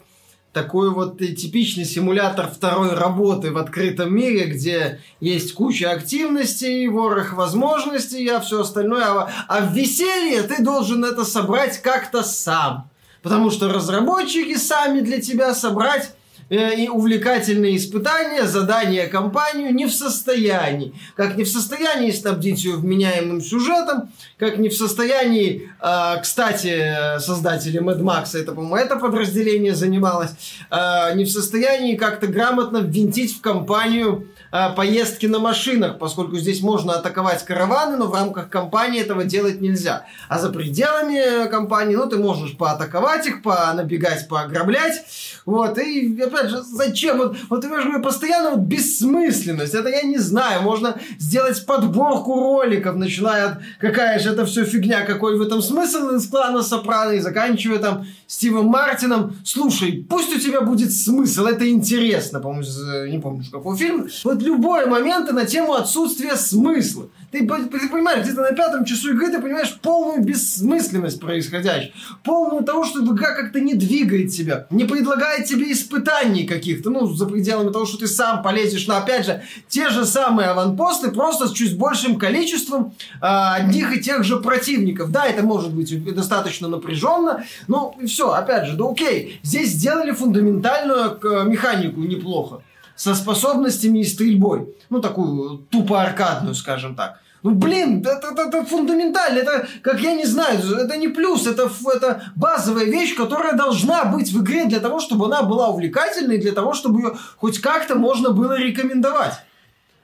такой 0.53 0.91
вот 0.91 1.19
типичный 1.19 1.85
симулятор 1.85 2.49
второй 2.49 2.95
работы 2.95 3.53
в 3.53 3.59
открытом 3.59 4.15
мире, 4.15 4.47
где 4.47 5.01
есть 5.21 5.53
куча 5.53 5.91
активностей, 5.91 6.89
ворох 6.89 7.35
возможностей, 7.35 8.27
а 8.29 8.41
все 8.41 8.63
остальное. 8.63 9.05
А, 9.05 9.31
а 9.49 9.61
в 9.61 9.75
веселье 9.75 10.43
ты 10.45 10.63
должен 10.63 11.05
это 11.05 11.25
собрать 11.25 11.83
как-то 11.83 12.23
сам. 12.23 12.89
Потому 13.23 13.51
что 13.51 13.69
разработчики 13.69 14.57
сами 14.57 15.01
для 15.01 15.21
тебя 15.21 15.55
собрать 15.55 16.16
и 16.49 16.89
увлекательные 16.89 17.77
испытания, 17.77 18.45
задания 18.45 19.09
компанию 19.09 19.75
не 19.75 19.87
в 19.87 19.93
состоянии. 19.93 20.95
Как 21.17 21.37
не 21.37 21.45
в 21.45 21.49
состоянии 21.49 22.11
снабдить 22.11 22.65
ее 22.65 22.77
вменяемым 22.77 23.41
сюжетом, 23.41 24.11
как 24.39 24.59
не 24.59 24.69
в 24.69 24.77
состоянии, 24.77 25.71
э, 25.81 26.21
кстати, 26.23 27.19
создатели 27.19 27.81
Mad 27.81 28.01
Max, 28.01 28.39
это, 28.39 28.53
по-моему, 28.53 28.77
это 28.77 28.97
подразделение 28.97 29.75
занималось, 29.75 30.31
э, 30.71 31.15
не 31.15 31.25
в 31.25 31.31
состоянии 31.31 31.97
как-то 31.97 32.27
грамотно 32.27 32.79
ввинтить 32.79 33.37
в 33.37 33.41
компанию 33.41 34.27
Э, 34.53 34.75
поездки 34.75 35.27
на 35.27 35.39
машинах, 35.39 35.99
поскольку 35.99 36.37
здесь 36.37 36.63
можно 36.63 36.95
атаковать 36.95 37.45
караваны, 37.45 37.97
но 37.97 38.07
в 38.07 38.15
рамках 38.15 38.49
компании 38.49 39.03
этого 39.03 39.25
делать 39.25 39.61
нельзя. 39.61 40.07
А 40.29 40.39
за 40.39 40.51
пределами 40.51 41.49
компании, 41.49 41.97
ну, 41.97 42.09
ты 42.09 42.17
можешь 42.17 42.57
поатаковать 42.57 43.27
их, 43.27 43.43
понабегать, 43.43 44.29
поограблять. 44.29 45.05
Вот, 45.45 45.79
и 45.79 46.09
опять 46.37 46.51
же, 46.51 46.63
зачем? 46.63 47.19
Вот, 47.19 47.37
вот 47.49 47.61
ты 47.61 47.69
понимаешь, 47.69 48.03
постоянно 48.03 48.51
вот 48.51 48.61
бессмысленность. 48.61 49.75
Это 49.75 49.89
я 49.89 50.03
не 50.03 50.19
знаю, 50.19 50.63
можно 50.63 50.99
сделать 51.19 51.65
подборку 51.67 52.35
роликов, 52.35 52.97
начиная 52.97 53.47
от 53.47 53.59
какая 53.81 54.19
же 54.19 54.31
это 54.31 54.45
все 54.47 54.65
фигня, 54.65 55.05
какой 55.05 55.39
в 55.39 55.43
этом 55.43 55.63
смысл 55.63 56.11
из 56.11 56.29
клана 56.29 56.63
Сопрано, 56.63 57.13
и 57.13 57.21
заканчивая 57.21 57.79
там 57.79 58.07
Стивом 58.27 58.67
Мартином. 58.67 59.37
Слушай, 59.45 60.07
пусть 60.09 60.35
у 60.35 60.39
тебя 60.39 60.61
будет 60.61 60.93
смысл, 60.93 61.47
это 61.47 61.69
интересно, 61.69 62.41
по-моему, 62.41 62.67
не 63.11 63.19
помню, 63.19 63.45
какой 63.51 63.77
фильм. 63.77 64.09
Вот 64.25 64.43
любой 64.43 64.87
момент 64.87 65.31
на 65.33 65.47
тему 65.47 65.75
отсутствия 65.75 66.37
смысла. 66.37 67.09
Ты, 67.41 67.79
ты 67.79 67.89
понимаешь, 67.89 68.25
где-то 68.25 68.43
на 68.43 68.53
пятом 68.53 68.85
часу 68.85 69.11
игры 69.13 69.31
ты 69.31 69.41
понимаешь 69.41 69.77
полную 69.83 70.23
бессмысленность 70.25 71.21
происходящего. 71.21 71.93
Полную 72.23 72.65
того, 72.65 72.85
что 72.85 73.05
игра 73.05 73.35
как-то 73.35 73.61
не 73.61 73.75
двигает 73.75 74.33
тебя, 74.33 74.67
не 74.71 74.85
предлагает 74.85 75.47
тебе 75.47 75.73
испытаний 75.73 76.47
каких-то, 76.47 76.91
ну, 76.91 77.07
за 77.07 77.27
пределами 77.27 77.73
того, 77.73 77.87
что 77.87 77.99
ты 77.99 78.07
сам 78.07 78.43
полезешь. 78.43 78.87
Но, 78.87 78.97
опять 78.97 79.27
же, 79.27 79.43
те 79.69 79.91
же 79.91 80.07
самые 80.07 80.49
аванпосты, 80.49 81.11
просто 81.11 81.49
с 81.49 81.53
чуть 81.53 81.77
большим 81.77 82.19
количеством 82.19 82.95
э, 83.21 83.27
одних 83.27 83.97
и 83.97 84.01
тех 84.01 84.25
же 84.25 84.39
противников. 84.39 85.11
Да, 85.11 85.27
это 85.27 85.43
может 85.43 85.73
быть 85.73 86.15
достаточно 86.15 86.69
напряженно, 86.69 87.45
но 87.69 87.95
все, 88.07 88.33
опять 88.33 88.67
же, 88.67 88.77
да 88.77 88.89
окей. 88.91 89.41
Здесь 89.43 89.71
сделали 89.71 90.13
фундаментальную 90.13 91.19
э, 91.23 91.45
механику 91.45 92.01
неплохо 92.01 92.63
со 92.97 93.15
способностями 93.15 94.01
и 94.01 94.05
стрельбой. 94.05 94.75
Ну, 94.91 95.01
такую 95.01 95.59
тупо 95.71 96.03
аркадную, 96.03 96.55
скажем 96.55 96.97
так. 96.97 97.21
Ну, 97.47 97.55
блин, 97.55 98.05
это, 98.05 98.31
это, 98.33 98.43
это 98.49 98.65
фундаментально, 98.65 99.39
это, 99.39 99.69
как 99.81 100.01
я 100.01 100.15
не 100.15 100.25
знаю, 100.25 100.59
это 100.59 100.97
не 100.97 101.07
плюс, 101.07 101.47
это, 101.47 101.71
это 101.95 102.25
базовая 102.35 102.87
вещь, 102.87 103.15
которая 103.15 103.53
должна 103.53 104.05
быть 104.05 104.33
в 104.33 104.43
игре 104.43 104.65
для 104.65 104.81
того, 104.81 104.99
чтобы 104.99 105.27
она 105.27 105.45
была 105.45 105.69
увлекательной, 105.69 106.39
для 106.39 106.51
того, 106.51 106.75
чтобы 106.75 107.01
ее 107.01 107.17
хоть 107.37 107.61
как-то 107.61 107.95
можно 107.95 108.31
было 108.31 108.59
рекомендовать. 108.59 109.35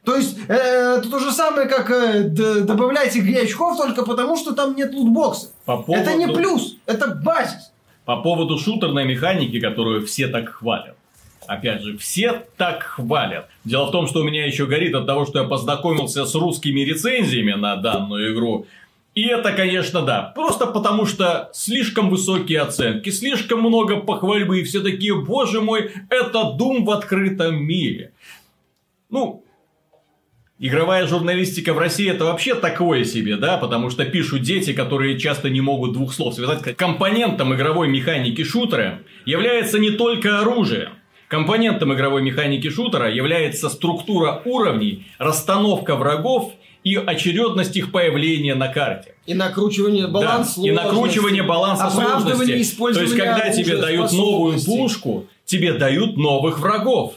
То 0.04 0.14
есть, 0.14 0.38
э, 0.46 0.98
это 0.98 1.10
то 1.10 1.18
же 1.18 1.32
самое, 1.32 1.66
как 1.66 1.90
э, 1.90 2.28
добавлять 2.62 3.16
игре 3.16 3.42
очков 3.42 3.76
только 3.76 4.04
потому, 4.04 4.36
что 4.36 4.52
там 4.52 4.76
нет 4.76 4.94
лутбокса. 4.94 5.48
По 5.64 5.78
поводу... 5.78 6.00
Это 6.00 6.14
не 6.14 6.28
плюс, 6.28 6.76
это 6.86 7.08
базис. 7.08 7.72
По 8.04 8.22
поводу 8.22 8.56
шутерной 8.56 9.04
механики, 9.04 9.58
которую 9.58 10.06
все 10.06 10.28
так 10.28 10.48
хвалят. 10.48 10.94
Опять 11.46 11.82
же, 11.82 11.98
все 11.98 12.44
так 12.56 12.82
хвалят. 12.82 13.48
Дело 13.64 13.86
в 13.86 13.90
том, 13.90 14.06
что 14.06 14.20
у 14.20 14.24
меня 14.24 14.46
еще 14.46 14.66
горит 14.66 14.94
от 14.94 15.06
того, 15.06 15.26
что 15.26 15.40
я 15.40 15.44
познакомился 15.44 16.24
с 16.24 16.34
русскими 16.34 16.80
рецензиями 16.80 17.52
на 17.52 17.76
данную 17.76 18.32
игру. 18.32 18.66
И 19.14 19.26
это, 19.26 19.52
конечно, 19.52 20.02
да. 20.02 20.32
Просто 20.34 20.66
потому 20.66 21.04
что 21.04 21.50
слишком 21.52 22.08
высокие 22.08 22.60
оценки, 22.60 23.10
слишком 23.10 23.60
много 23.60 23.98
похвальбы, 23.98 24.60
и 24.60 24.64
все 24.64 24.80
такие, 24.80 25.14
боже 25.14 25.60
мой, 25.60 25.90
это 26.08 26.52
Дум 26.52 26.84
в 26.84 26.90
открытом 26.90 27.56
мире. 27.56 28.12
Ну, 29.10 29.44
Игровая 30.64 31.08
журналистика 31.08 31.74
в 31.74 31.78
России 31.80 32.08
это 32.08 32.24
вообще 32.24 32.54
такое 32.54 33.02
себе, 33.02 33.36
да, 33.36 33.56
потому 33.56 33.90
что 33.90 34.04
пишут 34.04 34.42
дети, 34.42 34.72
которые 34.72 35.18
часто 35.18 35.50
не 35.50 35.60
могут 35.60 35.92
двух 35.92 36.14
слов 36.14 36.36
связать. 36.36 36.76
Компонентом 36.76 37.52
игровой 37.52 37.88
механики 37.88 38.44
шутера 38.44 39.00
является 39.24 39.80
не 39.80 39.90
только 39.90 40.38
оружие, 40.38 40.90
Компонентом 41.32 41.94
игровой 41.94 42.20
механики 42.20 42.68
шутера 42.68 43.10
является 43.10 43.70
структура 43.70 44.42
уровней, 44.44 45.06
расстановка 45.16 45.96
врагов 45.96 46.52
и 46.84 46.96
очередность 46.96 47.74
их 47.74 47.90
появления 47.90 48.54
на 48.54 48.68
карте. 48.68 49.14
И 49.24 49.32
накручивание 49.32 50.08
баланса 50.08 50.60
да, 50.60 50.68
И 50.68 50.70
накручивание 50.72 51.42
баланса 51.42 51.88
сложности. 51.88 52.74
То 52.76 53.00
есть, 53.00 53.16
когда 53.16 53.48
тебе 53.48 53.78
дают 53.78 54.12
новую 54.12 54.62
пушку, 54.62 55.26
тебе 55.46 55.72
дают 55.72 56.18
новых 56.18 56.58
врагов. 56.58 57.14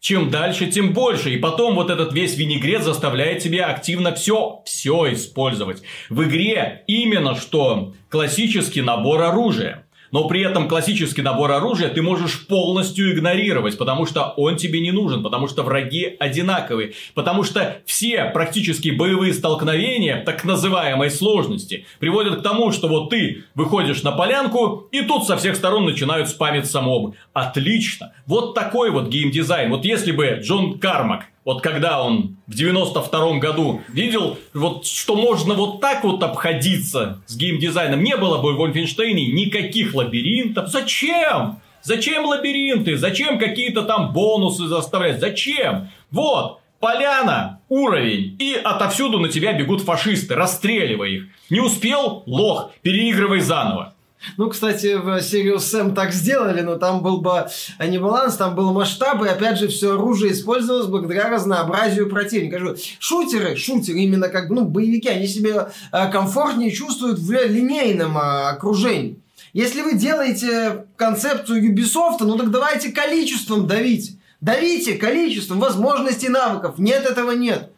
Чем 0.00 0.30
дальше, 0.30 0.68
тем 0.68 0.94
больше. 0.94 1.34
И 1.34 1.36
потом 1.36 1.74
вот 1.74 1.90
этот 1.90 2.14
весь 2.14 2.38
винегрет 2.38 2.82
заставляет 2.84 3.42
тебя 3.42 3.66
активно 3.66 4.14
все, 4.14 4.62
все 4.64 5.12
использовать. 5.12 5.82
В 6.08 6.22
игре 6.22 6.84
именно 6.86 7.34
что 7.34 7.92
классический 8.08 8.80
набор 8.80 9.20
оружия. 9.20 9.84
Но 10.10 10.28
при 10.28 10.42
этом 10.42 10.68
классический 10.68 11.22
набор 11.22 11.52
оружия 11.52 11.88
ты 11.88 12.02
можешь 12.02 12.46
полностью 12.46 13.12
игнорировать, 13.12 13.78
потому 13.78 14.06
что 14.06 14.34
он 14.36 14.56
тебе 14.56 14.80
не 14.80 14.90
нужен, 14.90 15.22
потому 15.22 15.48
что 15.48 15.62
враги 15.62 16.16
одинаковые, 16.18 16.94
потому 17.14 17.44
что 17.44 17.78
все 17.84 18.26
практически 18.26 18.90
боевые 18.90 19.32
столкновения 19.32 20.22
так 20.24 20.44
называемой 20.44 21.10
сложности 21.10 21.86
приводят 21.98 22.40
к 22.40 22.42
тому, 22.42 22.72
что 22.72 22.88
вот 22.88 23.10
ты 23.10 23.44
выходишь 23.54 24.02
на 24.02 24.12
полянку, 24.12 24.88
и 24.92 25.02
тут 25.02 25.26
со 25.26 25.36
всех 25.36 25.56
сторон 25.56 25.84
начинают 25.84 26.28
спамиться 26.28 26.80
мобы. 26.80 27.14
Отлично. 27.32 28.12
Вот 28.26 28.54
такой 28.54 28.90
вот 28.90 29.08
геймдизайн. 29.08 29.70
Вот 29.70 29.84
если 29.84 30.12
бы 30.12 30.40
Джон 30.42 30.78
Кармак 30.78 31.26
вот 31.48 31.62
когда 31.62 32.02
он 32.02 32.36
в 32.46 32.54
92 32.54 33.38
году 33.38 33.80
видел, 33.88 34.36
вот 34.52 34.84
что 34.84 35.16
можно 35.16 35.54
вот 35.54 35.80
так 35.80 36.04
вот 36.04 36.22
обходиться 36.22 37.22
с 37.24 37.38
геймдизайном, 37.38 38.04
не 38.04 38.18
было 38.18 38.36
бы 38.42 38.52
в 38.52 38.58
Вольфенштейне 38.58 39.28
никаких 39.28 39.94
лабиринтов. 39.94 40.68
Зачем? 40.68 41.60
Зачем 41.82 42.26
лабиринты? 42.26 42.98
Зачем 42.98 43.38
какие-то 43.38 43.84
там 43.84 44.12
бонусы 44.12 44.66
заставлять? 44.66 45.20
Зачем? 45.20 45.88
Вот, 46.10 46.60
поляна, 46.80 47.60
уровень, 47.70 48.36
и 48.38 48.52
отовсюду 48.62 49.18
на 49.18 49.30
тебя 49.30 49.54
бегут 49.54 49.80
фашисты, 49.80 50.34
расстреливай 50.34 51.14
их. 51.14 51.28
Не 51.48 51.60
успел? 51.60 52.24
Лох, 52.26 52.72
переигрывай 52.82 53.40
заново. 53.40 53.94
Ну, 54.36 54.48
кстати, 54.50 54.96
в 54.96 55.18
Serious 55.18 55.58
Sam 55.58 55.94
так 55.94 56.12
сделали, 56.12 56.60
но 56.60 56.76
там 56.76 57.02
был 57.02 57.20
бы 57.20 57.46
не 57.80 57.98
баланс, 57.98 58.36
там 58.36 58.54
был 58.54 58.72
масштаб, 58.72 59.22
и 59.24 59.28
опять 59.28 59.58
же 59.58 59.68
все 59.68 59.94
оружие 59.94 60.32
использовалось 60.32 60.86
благодаря 60.86 61.28
разнообразию 61.28 62.08
противника. 62.08 62.76
Шутеры, 62.98 63.56
шутеры, 63.56 64.00
именно 64.00 64.28
как 64.28 64.50
ну, 64.50 64.64
боевики, 64.64 65.08
они 65.08 65.26
себя 65.26 65.70
э, 65.92 66.10
комфортнее 66.10 66.70
чувствуют 66.70 67.18
в 67.18 67.30
линейном 67.30 68.18
э, 68.18 68.48
окружении. 68.48 69.20
Если 69.52 69.82
вы 69.82 69.94
делаете 69.94 70.86
концепцию 70.96 71.72
Ubisoft, 71.72 72.18
ну 72.20 72.36
так 72.36 72.50
давайте 72.50 72.90
количеством 72.90 73.66
давите. 73.66 74.14
Давите 74.40 74.94
количеством 74.94 75.58
возможностей 75.58 76.28
навыков. 76.28 76.76
Нет, 76.78 77.06
этого 77.06 77.32
нет. 77.32 77.70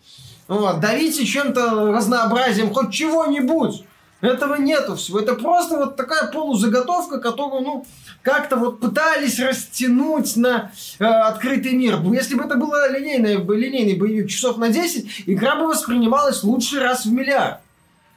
Вот, 0.46 0.81
давите 0.81 1.24
чем-то 1.24 1.92
разнообразием, 1.92 2.74
хоть 2.74 2.92
чего-нибудь. 2.92 3.85
Этого 4.20 4.56
нету 4.56 4.96
всего. 4.96 5.20
Это 5.20 5.35
просто 5.35 5.76
вот 5.76 5.96
такая 5.96 6.30
полузаготовка, 6.30 7.18
которую, 7.18 7.62
ну, 7.62 7.87
как-то 8.22 8.56
вот 8.56 8.80
пытались 8.80 9.38
растянуть 9.40 10.37
на 10.37 10.72
э, 10.98 11.04
открытый 11.04 11.72
мир. 11.72 12.00
Если 12.12 12.35
бы 12.35 12.44
это 12.44 12.56
было 12.56 12.90
линейный, 12.90 13.37
линейный 13.37 13.96
боевик 13.96 14.28
часов 14.28 14.59
на 14.59 14.68
10, 14.68 15.24
игра 15.26 15.56
бы 15.56 15.68
воспринималась 15.68 16.42
лучший 16.42 16.80
раз 16.80 17.06
в 17.06 17.12
миллиард. 17.12 17.61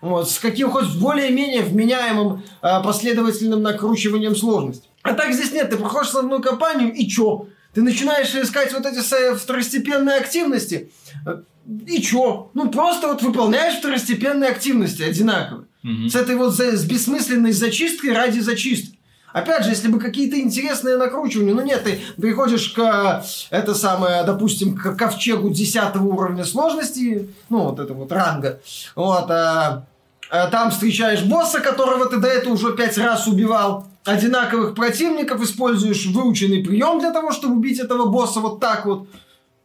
Вот, 0.02 0.30
с 0.30 0.40
каким 0.40 0.70
хоть 0.70 0.94
более-менее 0.98 1.62
вменяемым 1.62 2.44
э, 2.62 2.84
последовательным 2.84 3.62
накручиванием 3.62 4.36
сложности. 4.36 4.90
А 5.02 5.14
так 5.14 5.32
здесь 5.34 5.54
нет, 5.54 5.70
ты 5.70 5.78
проходишь 5.78 6.10
основную 6.10 6.42
кампанию 6.42 6.94
и 6.94 7.08
чё? 7.08 7.48
Ты 7.74 7.82
начинаешь 7.82 8.36
искать 8.36 8.74
вот 8.74 8.86
эти 8.86 9.00
второстепенные 9.36 10.18
активности, 10.18 10.92
э, 11.26 11.44
и 11.88 12.02
чё? 12.02 12.52
Ну, 12.54 12.70
просто 12.70 13.08
вот 13.08 13.22
выполняешь 13.22 13.80
второстепенные 13.80 14.50
активности 14.50 15.02
одинаковые. 15.02 15.68
Угу. 15.84 16.10
С 16.10 16.16
этой 16.16 16.36
вот 16.36 16.54
с 16.56 16.86
бессмысленной 16.86 17.52
зачисткой 17.52 18.14
ради 18.14 18.40
зачистки. 18.40 18.98
Опять 19.34 19.64
же, 19.64 19.72
если 19.72 19.88
бы 19.88 20.00
какие-то 20.00 20.40
интересные 20.40 20.96
накручивания, 20.96 21.56
ну 21.56 21.62
нет, 21.62 21.84
ты 21.84 22.00
приходишь 22.22 22.70
к, 22.70 23.26
это 23.50 23.74
самое, 23.74 24.24
допустим, 24.24 24.78
к 24.78 24.96
ковчегу 24.96 25.50
10 25.50 25.96
уровня 25.96 26.46
сложности, 26.46 27.30
ну 27.50 27.64
вот 27.64 27.80
это 27.80 27.96
вот 27.96 28.12
ранга, 28.12 28.62
вот, 28.96 29.32
а, 29.32 29.88
а 30.30 30.48
там 30.48 30.70
встречаешь 30.70 31.24
босса, 31.24 31.62
которого 31.62 32.06
ты 32.06 32.18
до 32.18 32.28
этого 32.28 32.54
уже 32.54 32.76
пять 32.76 32.96
раз 33.00 33.26
убивал, 33.26 33.88
одинаковых 34.06 34.76
противников, 34.76 35.42
используешь 35.42 36.06
выученный 36.06 36.64
прием 36.64 37.00
для 37.00 37.12
того, 37.12 37.32
чтобы 37.32 37.56
убить 37.56 37.80
этого 37.80 38.06
босса 38.06 38.40
вот 38.40 38.60
так 38.60 38.86
вот, 38.86 39.08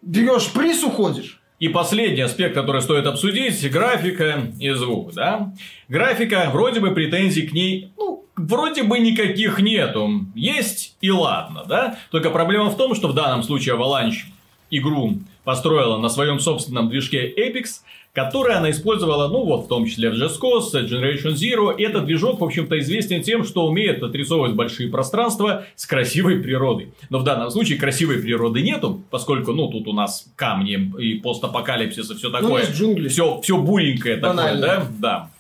берешь 0.00 0.50
приз, 0.50 0.82
уходишь. 0.82 1.37
И 1.58 1.68
последний 1.68 2.20
аспект, 2.20 2.54
который 2.54 2.80
стоит 2.82 3.06
обсудить, 3.06 3.68
графика 3.70 4.52
и 4.60 4.70
звук, 4.70 5.12
да? 5.14 5.52
Графика, 5.88 6.50
вроде 6.52 6.78
бы 6.80 6.92
претензий 6.92 7.48
к 7.48 7.52
ней, 7.52 7.92
ну, 7.96 8.24
вроде 8.36 8.84
бы 8.84 8.98
никаких 8.98 9.58
нету. 9.58 10.26
Есть 10.36 10.96
и 11.00 11.10
ладно, 11.10 11.64
да? 11.68 11.98
Только 12.10 12.30
проблема 12.30 12.70
в 12.70 12.76
том, 12.76 12.94
что 12.94 13.08
в 13.08 13.14
данном 13.14 13.42
случае 13.42 13.74
Avalanche 13.74 14.26
игру 14.70 15.18
построила 15.44 15.96
на 15.98 16.08
своем 16.08 16.40
собственном 16.40 16.88
движке 16.88 17.32
Apex, 17.32 17.82
который 18.12 18.56
она 18.56 18.70
использовала, 18.70 19.28
ну 19.28 19.44
вот, 19.44 19.66
в 19.66 19.68
том 19.68 19.86
числе 19.86 20.10
в 20.10 20.14
Just 20.14 20.40
Cause, 20.40 20.72
Generation 20.88 21.34
Zero. 21.34 21.76
И 21.76 21.82
этот 21.82 22.04
движок, 22.06 22.40
в 22.40 22.44
общем-то, 22.44 22.78
известен 22.80 23.22
тем, 23.22 23.44
что 23.44 23.66
умеет 23.66 24.02
отрисовывать 24.02 24.54
большие 24.54 24.90
пространства 24.90 25.66
с 25.76 25.86
красивой 25.86 26.40
природой. 26.40 26.92
Но 27.10 27.18
в 27.18 27.24
данном 27.24 27.50
случае 27.50 27.78
красивой 27.78 28.18
природы 28.18 28.62
нету, 28.62 29.02
поскольку, 29.10 29.52
ну, 29.52 29.68
тут 29.68 29.86
у 29.86 29.92
нас 29.92 30.26
камни 30.36 30.92
и 30.98 31.14
постапокалипсис 31.20 32.10
и 32.10 32.14
все 32.14 32.28
ну, 32.28 32.40
такое. 32.40 32.64
Ну, 32.66 32.74
джунгли. 32.74 33.08
Все, 33.08 33.40
все 33.40 33.56
буренькое 33.56 34.16
Банально. 34.16 34.66
такое, 34.66 34.78
да? 34.78 34.90
Да. 34.98 35.30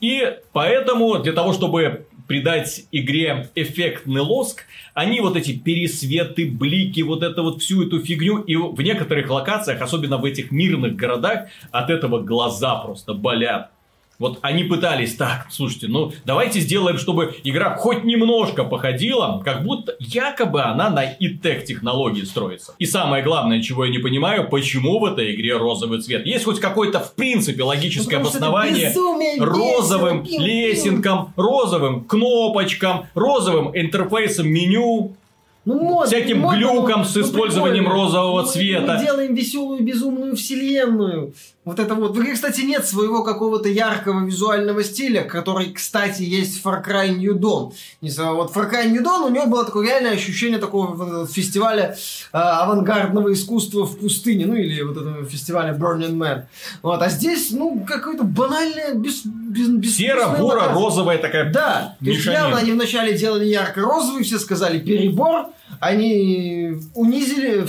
И 0.00 0.36
поэтому 0.52 1.20
для 1.20 1.32
того, 1.32 1.52
чтобы 1.52 2.06
придать 2.26 2.86
игре 2.92 3.48
эффектный 3.54 4.20
лоск, 4.20 4.64
они 4.94 5.20
вот 5.20 5.36
эти 5.36 5.56
пересветы, 5.56 6.50
блики, 6.50 7.00
вот 7.02 7.22
это 7.22 7.42
вот 7.42 7.62
всю 7.62 7.86
эту 7.86 8.00
фигню, 8.00 8.42
и 8.42 8.56
в 8.56 8.80
некоторых 8.80 9.30
локациях, 9.30 9.80
особенно 9.80 10.18
в 10.18 10.24
этих 10.24 10.50
мирных 10.50 10.96
городах, 10.96 11.48
от 11.70 11.90
этого 11.90 12.20
глаза 12.20 12.76
просто 12.76 13.14
болят. 13.14 13.70
Вот 14.18 14.38
они 14.42 14.64
пытались, 14.64 15.14
так, 15.16 15.46
слушайте, 15.50 15.88
ну 15.88 16.12
давайте 16.24 16.60
сделаем, 16.60 16.98
чтобы 16.98 17.34
игра 17.42 17.76
хоть 17.76 18.04
немножко 18.04 18.64
походила, 18.64 19.42
как 19.44 19.64
будто 19.64 19.96
якобы 19.98 20.62
она 20.62 20.90
на 20.90 21.04
ИТЭК 21.04 21.64
технологии 21.64 22.22
строится. 22.22 22.74
И 22.78 22.86
самое 22.86 23.24
главное, 23.24 23.62
чего 23.62 23.84
я 23.84 23.90
не 23.90 23.98
понимаю, 23.98 24.48
почему 24.48 25.00
в 25.00 25.04
этой 25.04 25.34
игре 25.34 25.56
розовый 25.56 26.00
цвет. 26.00 26.26
Есть 26.26 26.44
хоть 26.44 26.60
какое-то 26.60 27.00
в 27.00 27.14
принципе 27.14 27.62
логическое 27.64 28.16
ну, 28.16 28.22
обоснование 28.22 28.90
безумие, 28.90 29.40
розовым 29.40 30.22
весело, 30.22 30.44
лесенкам, 30.44 31.32
розовым 31.36 32.04
кнопочкам, 32.04 33.06
розовым 33.14 33.76
интерфейсом 33.76 34.48
меню. 34.48 35.16
Ну, 35.64 35.80
мод, 35.80 36.08
всяким 36.08 36.40
мод, 36.40 36.56
глюком 36.56 37.04
с 37.04 37.16
использованием 37.16 37.88
розового 37.88 38.42
мы, 38.42 38.48
цвета. 38.48 38.94
Мы 38.94 39.04
делаем 39.04 39.34
веселую 39.34 39.82
безумную 39.82 40.36
вселенную. 40.36 41.32
Вот 41.64 41.78
это 41.78 41.94
вот. 41.94 42.14
В 42.14 42.34
кстати, 42.34 42.60
нет 42.60 42.86
своего 42.86 43.24
какого-то 43.24 43.70
яркого 43.70 44.26
визуального 44.26 44.84
стиля, 44.84 45.22
который, 45.22 45.72
кстати, 45.72 46.22
есть 46.22 46.62
в 46.62 46.66
Far 46.66 46.84
Cry 46.86 47.08
New 47.14 47.38
Dawn. 47.38 47.72
Не 48.02 48.10
знаю, 48.10 48.36
вот 48.36 48.54
Far 48.54 48.70
Cry 48.70 48.90
New 48.90 49.02
Dawn 49.02 49.26
у 49.26 49.30
него 49.30 49.46
было 49.46 49.64
такое 49.64 49.86
реальное 49.88 50.12
ощущение 50.12 50.58
такого 50.58 51.26
фестиваля 51.26 51.96
э, 52.32 52.36
авангардного 52.36 53.32
искусства 53.32 53.86
в 53.86 53.96
пустыне, 53.98 54.44
ну 54.44 54.54
или 54.54 54.82
вот 54.82 54.98
этого 54.98 55.24
фестиваля 55.24 55.72
Burning 55.72 56.18
Man. 56.18 56.42
Вот, 56.82 57.00
а 57.00 57.08
здесь, 57.08 57.50
ну, 57.52 57.82
какое-то 57.88 58.24
банальное, 58.24 58.94
без, 58.94 59.22
без, 59.54 59.68
без 59.68 59.96
Серо-буро-розовая 59.96 61.18
такая 61.18 61.52
Да, 61.52 61.96
то 61.98 62.04
есть 62.04 62.26
явно 62.26 62.58
они 62.58 62.72
вначале 62.72 63.16
делали 63.16 63.44
ярко-розовый, 63.44 64.24
все 64.24 64.38
сказали 64.38 64.78
перебор, 64.78 65.46
они 65.80 66.76
унизили 66.94 67.66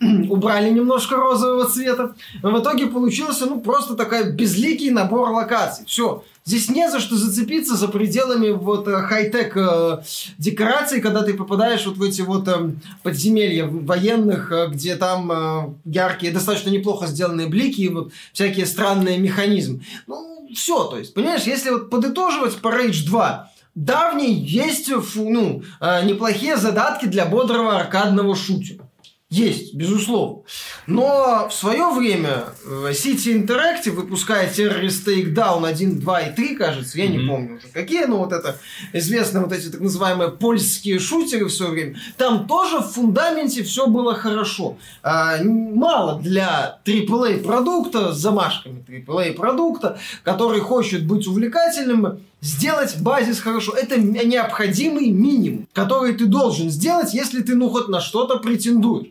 убрали 0.30 0.70
немножко 0.70 1.16
розового 1.16 1.68
цвета. 1.68 2.14
Но 2.42 2.50
в 2.52 2.60
итоге 2.60 2.86
получился, 2.86 3.46
ну, 3.46 3.60
просто 3.60 3.94
такой 3.94 4.32
безликий 4.32 4.90
набор 4.90 5.30
локаций. 5.30 5.84
Все. 5.86 6.24
Здесь 6.46 6.70
не 6.70 6.90
за 6.90 7.00
что 7.00 7.16
зацепиться 7.16 7.76
за 7.76 7.86
пределами 7.86 8.50
вот 8.50 8.88
э, 8.88 9.02
хай-тек 9.02 9.54
э, 9.56 9.98
декораций, 10.38 11.02
когда 11.02 11.22
ты 11.22 11.34
попадаешь 11.34 11.84
вот 11.84 11.98
в 11.98 12.02
эти 12.02 12.22
вот 12.22 12.48
э, 12.48 12.70
подземелья 13.02 13.66
военных, 13.66 14.50
э, 14.50 14.68
где 14.68 14.96
там 14.96 15.30
э, 15.30 15.74
яркие, 15.84 16.32
достаточно 16.32 16.70
неплохо 16.70 17.06
сделанные 17.06 17.46
блики 17.46 17.82
и 17.82 17.88
вот 17.90 18.12
всякие 18.32 18.64
странные 18.64 19.18
механизмы. 19.18 19.80
Ну, 20.06 20.29
все, 20.54 20.84
то 20.84 20.98
есть, 20.98 21.14
понимаешь, 21.14 21.42
если 21.42 21.70
вот 21.70 21.90
подытоживать 21.90 22.56
по 22.56 22.68
Rage 22.68 23.04
2, 23.06 23.50
давний 23.74 24.34
есть 24.34 24.90
ну, 25.14 25.62
э, 25.80 26.04
неплохие 26.04 26.56
задатки 26.56 27.06
для 27.06 27.26
бодрого 27.26 27.76
аркадного 27.76 28.34
шутера. 28.34 28.90
Есть, 29.28 29.74
безусловно. 29.74 30.42
Но 30.90 31.48
в 31.48 31.54
свое 31.54 31.90
время 31.90 32.46
э, 32.64 32.90
City 32.90 33.32
Interactive, 33.32 33.92
выпуская 33.92 34.50
Terrorist 34.50 35.06
Takedown 35.06 35.66
1, 35.66 36.00
2 36.00 36.20
и 36.20 36.34
3, 36.34 36.56
кажется, 36.56 36.98
я 36.98 37.06
mm-hmm. 37.06 37.16
не 37.16 37.28
помню 37.28 37.56
уже 37.58 37.68
какие, 37.72 38.04
но 38.06 38.18
вот 38.18 38.32
это 38.32 38.56
известные 38.92 39.44
вот 39.44 39.52
эти 39.52 39.68
так 39.68 39.80
называемые 39.80 40.30
польские 40.30 40.98
шутеры 40.98 41.44
в 41.44 41.52
свое 41.52 41.70
время, 41.70 41.96
там 42.16 42.48
тоже 42.48 42.78
в 42.78 42.90
фундаменте 42.90 43.62
все 43.62 43.86
было 43.86 44.14
хорошо. 44.14 44.78
А, 45.02 45.38
мало 45.42 46.20
для 46.20 46.80
AAA 46.84 47.44
продукта 47.44 48.12
с 48.12 48.18
замашками 48.18 48.84
AAA 48.88 49.34
продукта, 49.34 49.98
который 50.24 50.60
хочет 50.60 51.06
быть 51.06 51.26
увлекательным, 51.26 52.20
сделать 52.40 52.96
базис 53.00 53.38
хорошо. 53.38 53.74
Это 53.74 54.00
необходимый 54.00 55.10
минимум, 55.10 55.68
который 55.72 56.14
ты 56.14 56.26
должен 56.26 56.68
сделать, 56.70 57.14
если 57.14 57.42
ты 57.42 57.54
ну 57.54 57.68
хоть 57.70 57.88
на 57.88 58.00
что-то 58.00 58.38
претендуешь. 58.38 59.08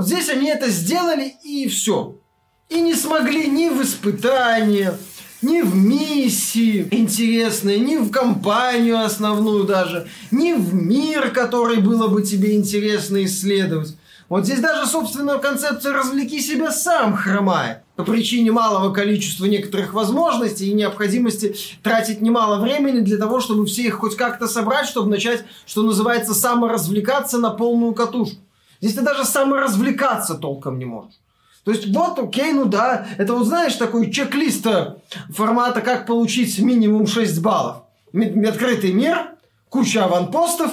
Вот 0.00 0.06
здесь 0.06 0.30
они 0.30 0.48
это 0.48 0.70
сделали 0.70 1.34
и 1.44 1.68
все. 1.68 2.16
И 2.70 2.80
не 2.80 2.94
смогли 2.94 3.50
ни 3.50 3.68
в 3.68 3.82
испытания, 3.82 4.96
ни 5.42 5.60
в 5.60 5.76
миссии 5.76 6.88
интересные, 6.90 7.80
ни 7.80 7.98
в 7.98 8.10
компанию 8.10 9.04
основную 9.04 9.64
даже, 9.64 10.08
ни 10.30 10.54
в 10.54 10.72
мир, 10.72 11.28
который 11.32 11.80
было 11.80 12.08
бы 12.08 12.22
тебе 12.22 12.56
интересно 12.56 13.22
исследовать. 13.26 13.94
Вот 14.30 14.46
здесь 14.46 14.60
даже, 14.60 14.90
собственно, 14.90 15.36
концепция 15.36 15.92
«развлеки 15.92 16.40
себя 16.40 16.72
сам» 16.72 17.14
хромает 17.14 17.80
по 17.94 18.02
причине 18.02 18.52
малого 18.52 18.94
количества 18.94 19.44
некоторых 19.44 19.92
возможностей 19.92 20.70
и 20.70 20.72
необходимости 20.72 21.54
тратить 21.82 22.22
немало 22.22 22.58
времени 22.58 23.00
для 23.00 23.18
того, 23.18 23.40
чтобы 23.40 23.66
все 23.66 23.82
их 23.82 23.96
хоть 23.96 24.16
как-то 24.16 24.48
собрать, 24.48 24.88
чтобы 24.88 25.10
начать, 25.10 25.44
что 25.66 25.82
называется, 25.82 26.32
саморазвлекаться 26.32 27.36
на 27.36 27.50
полную 27.50 27.92
катушку. 27.92 28.38
Здесь 28.80 28.94
ты 28.94 29.02
даже 29.02 29.24
саморазвлекаться 29.24 30.34
толком 30.34 30.78
не 30.78 30.84
можешь. 30.84 31.14
То 31.64 31.72
есть 31.72 31.94
вот, 31.94 32.18
окей, 32.18 32.52
ну 32.52 32.64
да, 32.64 33.06
это 33.18 33.34
вот 33.34 33.46
знаешь 33.46 33.74
такой 33.74 34.10
чек-лист 34.10 34.66
э, 34.66 34.96
формата, 35.30 35.82
как 35.82 36.06
получить 36.06 36.58
минимум 36.58 37.06
6 37.06 37.42
баллов. 37.42 37.82
Открытый 38.12 38.92
мир, 38.92 39.32
куча 39.68 40.04
аванпостов, 40.04 40.72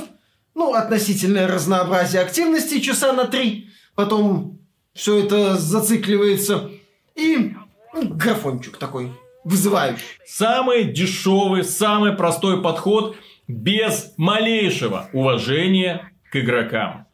ну, 0.55 0.73
относительное 0.73 1.47
разнообразие 1.47 2.21
активностей 2.21 2.81
часа 2.81 3.13
на 3.13 3.25
три, 3.25 3.69
потом 3.95 4.59
все 4.93 5.19
это 5.19 5.55
зацикливается, 5.55 6.71
и 7.15 7.53
ну, 7.93 8.09
графончик 8.15 8.77
такой 8.77 9.11
вызывающий. 9.43 10.03
Самый 10.25 10.85
дешевый, 10.85 11.63
самый 11.63 12.13
простой 12.13 12.61
подход 12.61 13.15
без 13.47 14.13
малейшего 14.17 15.09
уважения 15.13 16.11
к 16.31 16.37
игрокам. 16.37 17.06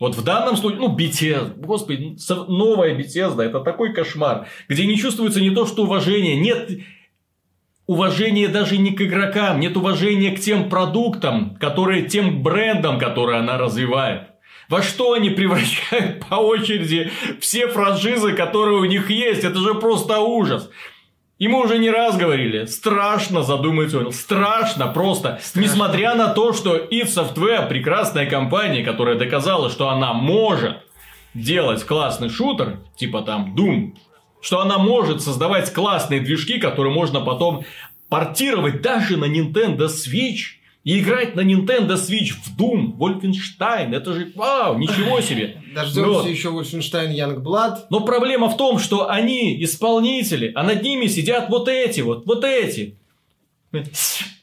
Вот 0.00 0.16
в 0.16 0.24
данном 0.24 0.56
случае, 0.56 0.80
ну, 0.80 0.96
BTS, 0.96 1.60
господи, 1.60 2.16
новая 2.48 2.98
Bethesda, 2.98 3.42
это 3.42 3.60
такой 3.60 3.92
кошмар, 3.92 4.48
где 4.66 4.86
не 4.86 4.96
чувствуется 4.96 5.42
не 5.42 5.50
то, 5.50 5.66
что 5.66 5.82
уважение, 5.82 6.40
нет 6.40 6.70
уважения 7.86 8.48
даже 8.48 8.78
не 8.78 8.92
к 8.92 9.02
игрокам, 9.02 9.60
нет 9.60 9.76
уважения 9.76 10.30
к 10.30 10.40
тем 10.40 10.70
продуктам, 10.70 11.56
которые, 11.60 12.06
тем 12.06 12.42
брендам, 12.42 12.98
которые 12.98 13.40
она 13.40 13.58
развивает. 13.58 14.22
Во 14.70 14.80
что 14.80 15.12
они 15.12 15.28
превращают 15.38 16.24
по 16.26 16.36
очереди 16.36 17.10
все 17.38 17.68
франшизы, 17.68 18.32
которые 18.32 18.78
у 18.78 18.84
них 18.86 19.10
есть? 19.10 19.44
Это 19.44 19.58
же 19.58 19.74
просто 19.74 20.20
ужас. 20.20 20.70
И 21.40 21.48
мы 21.48 21.64
уже 21.64 21.78
не 21.78 21.90
раз 21.90 22.18
говорили, 22.18 22.66
страшно 22.66 23.42
задумать 23.42 23.94
о 23.94 24.12
Страшно 24.12 24.88
просто. 24.88 25.38
Страшно. 25.42 25.60
Несмотря 25.60 26.14
на 26.14 26.28
то, 26.28 26.52
что 26.52 26.76
id 26.76 27.06
Software 27.06 27.66
прекрасная 27.66 28.26
компания, 28.26 28.84
которая 28.84 29.16
доказала, 29.16 29.70
что 29.70 29.88
она 29.88 30.12
может 30.12 30.76
делать 31.32 31.82
классный 31.84 32.28
шутер, 32.28 32.80
типа 32.94 33.22
там 33.22 33.54
Doom, 33.56 33.96
что 34.42 34.60
она 34.60 34.76
может 34.76 35.22
создавать 35.22 35.72
классные 35.72 36.20
движки, 36.20 36.58
которые 36.58 36.92
можно 36.92 37.22
потом 37.22 37.64
портировать 38.10 38.82
даже 38.82 39.16
на 39.16 39.24
Nintendo 39.24 39.86
Switch– 39.86 40.56
и 40.82 41.00
играть 41.00 41.34
на 41.36 41.40
Nintendo 41.40 41.94
Switch 41.96 42.32
в 42.32 42.58
Doom, 42.58 42.96
Wolfenstein, 42.96 43.94
это 43.94 44.14
же 44.14 44.32
вау, 44.34 44.78
ничего 44.78 45.20
себе. 45.20 45.62
Дождемся 45.74 46.28
еще 46.28 46.48
Wolfenstein 46.48 47.12
Youngblood. 47.14 47.86
Но 47.90 48.00
проблема 48.00 48.48
в 48.48 48.56
том, 48.56 48.78
что 48.78 49.10
они 49.10 49.62
исполнители, 49.62 50.52
а 50.54 50.62
над 50.62 50.82
ними 50.82 51.06
сидят 51.06 51.50
вот 51.50 51.68
эти 51.68 52.00
вот, 52.00 52.24
вот 52.26 52.44
эти. 52.44 52.98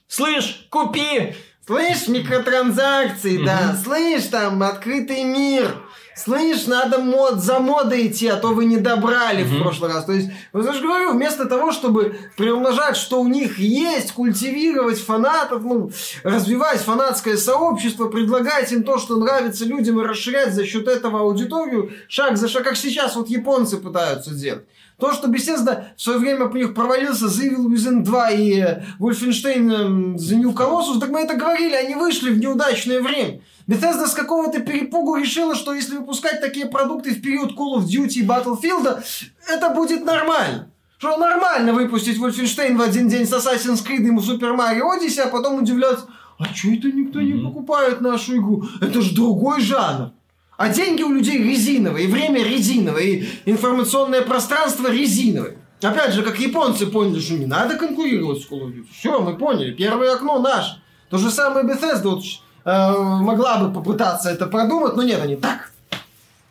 Слышь, 0.08 0.68
купи! 0.70 1.34
Слышь, 1.66 2.08
микротранзакции, 2.08 3.44
да. 3.44 3.76
Слышь, 3.76 4.24
там, 4.28 4.64
открытый 4.64 5.24
мир. 5.26 5.76
Слышь, 6.18 6.66
надо 6.66 6.98
мод 6.98 7.44
за 7.44 7.60
модой 7.60 8.08
идти, 8.08 8.28
а 8.28 8.38
то 8.38 8.50
вы 8.50 8.66
не 8.66 8.78
добрали 8.78 9.44
mm-hmm. 9.44 9.60
в 9.60 9.62
прошлый 9.62 9.94
раз. 9.94 10.06
То 10.06 10.14
есть, 10.14 10.30
вот 10.52 10.66
я 10.66 10.74
же 10.74 10.82
говорю, 10.82 11.14
вместо 11.14 11.46
того, 11.46 11.72
чтобы 11.72 12.18
приумножать, 12.36 12.98
что 12.98 13.22
у 13.22 13.28
них 13.28 13.60
есть, 13.60 14.14
культивировать 14.14 15.00
фанатов, 15.00 15.64
ну, 15.64 15.92
развивать 16.24 16.80
фанатское 16.80 17.38
сообщество, 17.38 18.08
предлагать 18.08 18.72
им 18.72 18.84
то, 18.84 18.98
что 18.98 19.18
нравится 19.18 19.64
людям, 19.66 20.00
и 20.02 20.04
расширять 20.04 20.54
за 20.54 20.66
счет 20.66 20.88
этого 20.88 21.20
аудиторию, 21.20 21.92
шаг 22.08 22.38
за 22.38 22.48
шаг, 22.48 22.64
как 22.64 22.78
сейчас 22.78 23.16
вот 23.16 23.30
японцы 23.30 23.78
пытаются 23.78 24.34
делать. 24.34 24.66
То, 25.00 25.14
что 25.14 25.28
Bethesda 25.28 25.90
в 25.96 26.02
свое 26.02 26.18
время 26.18 26.48
по 26.48 26.56
них 26.56 26.74
провалился 26.74 27.26
The 27.26 27.52
Evil 27.52 27.68
Within 27.68 28.02
2 28.02 28.32
и 28.32 28.62
Wolfenstein 29.00 30.16
The 30.16 30.36
New 30.36 30.52
Colossus, 30.54 31.00
так 31.00 31.10
мы 31.10 31.20
это 31.20 31.36
говорили, 31.36 31.76
они 31.76 31.94
вышли 31.94 32.32
в 32.32 32.40
неудачное 32.40 33.02
время. 33.02 33.42
Bethesda 33.68 34.08
с 34.08 34.14
какого-то 34.14 34.62
перепугу 34.62 35.16
решила, 35.16 35.54
что 35.54 35.74
если 35.74 35.98
выпускать 35.98 36.40
такие 36.40 36.68
продукты 36.68 37.14
в 37.14 37.22
период 37.22 37.52
Call 37.52 37.78
of 37.78 37.86
Duty 37.86 38.20
и 38.20 38.26
Battlefield, 38.26 39.04
это 39.48 39.70
будет 39.70 40.06
нормально. 40.06 40.72
Что 40.98 41.18
нормально 41.18 41.74
выпустить 41.74 42.18
Wolfenstein 42.18 42.78
в 42.78 42.82
один 42.82 43.10
день 43.10 43.28
с 43.28 43.34
Assassin's 43.34 43.86
Creed 43.86 44.02
и 44.02 44.10
Super 44.10 44.58
Mario 44.58 44.84
Odyssey, 44.84 45.20
а 45.20 45.28
потом 45.28 45.62
удивляться, 45.62 46.08
а 46.40 46.46
что 46.46 46.70
это 46.70 46.92
никто 46.92 47.20
не 47.22 47.44
покупает 47.44 48.02
нашу 48.02 48.38
игру? 48.38 48.64
Это 48.80 49.02
же 49.02 49.14
другой 49.14 49.62
жанр. 49.62 50.12
А 50.58 50.70
деньги 50.70 51.04
у 51.04 51.12
людей 51.12 51.38
резиновые, 51.38 52.08
и 52.08 52.12
время 52.12 52.44
резиновое, 52.44 53.04
и 53.04 53.28
информационное 53.46 54.24
пространство 54.24 54.90
резиновое. 54.90 55.58
Опять 55.82 56.14
же, 56.14 56.24
как 56.24 56.40
японцы 56.40 56.88
поняли, 56.88 57.20
что 57.20 57.36
не 57.36 57.46
надо 57.46 57.76
конкурировать 57.76 58.42
с 58.42 58.50
Call 58.50 58.62
of 58.62 58.74
Duty. 58.74 58.88
Все, 58.98 59.20
мы 59.20 59.38
поняли, 59.38 59.74
первое 59.74 60.16
окно 60.16 60.40
наше. 60.40 60.82
То 61.10 61.18
же 61.18 61.30
самое 61.30 61.66
Bethesda. 61.66 62.04
Вот 62.04 62.24
Э, 62.68 62.92
могла 62.92 63.60
бы 63.60 63.72
попытаться 63.74 64.30
это 64.30 64.46
продумать, 64.46 64.98
но 64.98 65.04
нет, 65.04 65.22
они 65.22 65.38
так. 65.38 65.72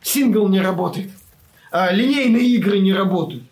Сингл 0.02 0.48
не 0.48 0.62
работает. 0.62 1.10
А, 1.70 1.92
линейные 1.92 2.48
игры 2.54 2.78
не 2.78 2.94
работают. 2.94 3.44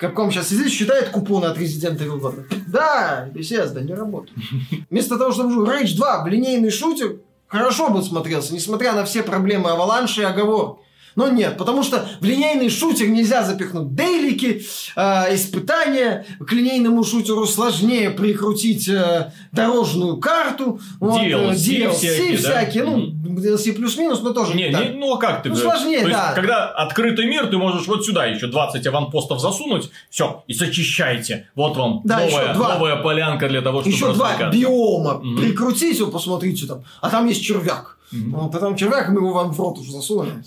Capcom 0.00 0.32
сейчас 0.32 0.48
сидит, 0.48 0.72
считает 0.72 1.10
купоны 1.10 1.44
от 1.44 1.56
Resident 1.56 1.98
Evil 1.98 2.18
2. 2.18 2.32
Да, 2.66 3.28
Bethesda 3.32 3.80
не 3.82 3.94
работает. 3.94 4.36
Вместо 4.90 5.16
того, 5.16 5.30
чтобы 5.30 5.64
Rage 5.64 5.94
2, 5.94 6.28
линейный 6.28 6.72
шутер, 6.72 7.18
хорошо 7.46 7.88
бы 7.90 8.02
смотрелся, 8.02 8.52
несмотря 8.52 8.94
на 8.94 9.04
все 9.04 9.22
проблемы 9.22 9.70
Avalanche 9.70 10.20
и 10.20 10.24
оговорки. 10.24 10.82
Но 11.18 11.28
нет, 11.28 11.56
потому 11.58 11.82
что 11.82 12.08
в 12.20 12.24
линейный 12.24 12.70
шутер 12.70 13.08
нельзя 13.08 13.42
запихнуть 13.42 13.92
дейлики, 13.92 14.62
э, 14.94 15.34
испытания. 15.34 16.24
К 16.38 16.52
линейному 16.52 17.02
шутеру 17.02 17.44
сложнее 17.44 18.10
прикрутить 18.10 18.88
э, 18.88 19.32
дорожную 19.50 20.18
карту. 20.18 20.78
Вот, 21.00 21.20
DLC, 21.20 21.50
DLC 21.50 21.92
всякие, 21.92 22.36
всякие 22.36 22.84
да? 22.84 22.90
ну, 22.92 23.12
DLC 23.36 23.72
плюс-минус, 23.72 24.20
но 24.22 24.32
тоже 24.32 24.54
не, 24.54 24.68
не, 24.68 24.90
ну 24.94 25.12
а 25.12 25.18
как 25.18 25.42
ты? 25.42 25.48
Ну, 25.48 25.56
сложнее, 25.56 26.02
То 26.02 26.10
да. 26.10 26.22
Есть, 26.22 26.34
когда 26.36 26.68
открытый 26.68 27.26
мир, 27.26 27.48
ты 27.48 27.58
можешь 27.58 27.88
вот 27.88 28.06
сюда 28.06 28.26
еще 28.26 28.46
20 28.46 28.86
аванпостов 28.86 29.40
засунуть, 29.40 29.90
все, 30.10 30.44
и 30.46 30.54
зачищайте. 30.54 31.48
Вот 31.56 31.76
вам 31.76 32.00
да, 32.04 32.20
новая, 32.20 32.54
новая 32.54 32.96
полянка 33.02 33.48
для 33.48 33.60
того, 33.60 33.80
чтобы 33.80 33.92
Еще 33.92 34.12
два 34.12 34.50
биома 34.52 35.14
угу. 35.14 35.36
прикрутить, 35.38 36.00
вот 36.00 36.12
посмотрите 36.12 36.68
там, 36.68 36.84
а 37.00 37.10
там 37.10 37.26
есть 37.26 37.42
червяк. 37.42 37.97
Mm-hmm. 38.12 38.50
потом 38.50 38.74
червяк, 38.74 39.10
мы 39.10 39.20
его 39.20 39.32
вам 39.32 39.52
в 39.52 39.60
рот 39.60 39.78
уже 39.78 39.92
засунули. 39.92 40.32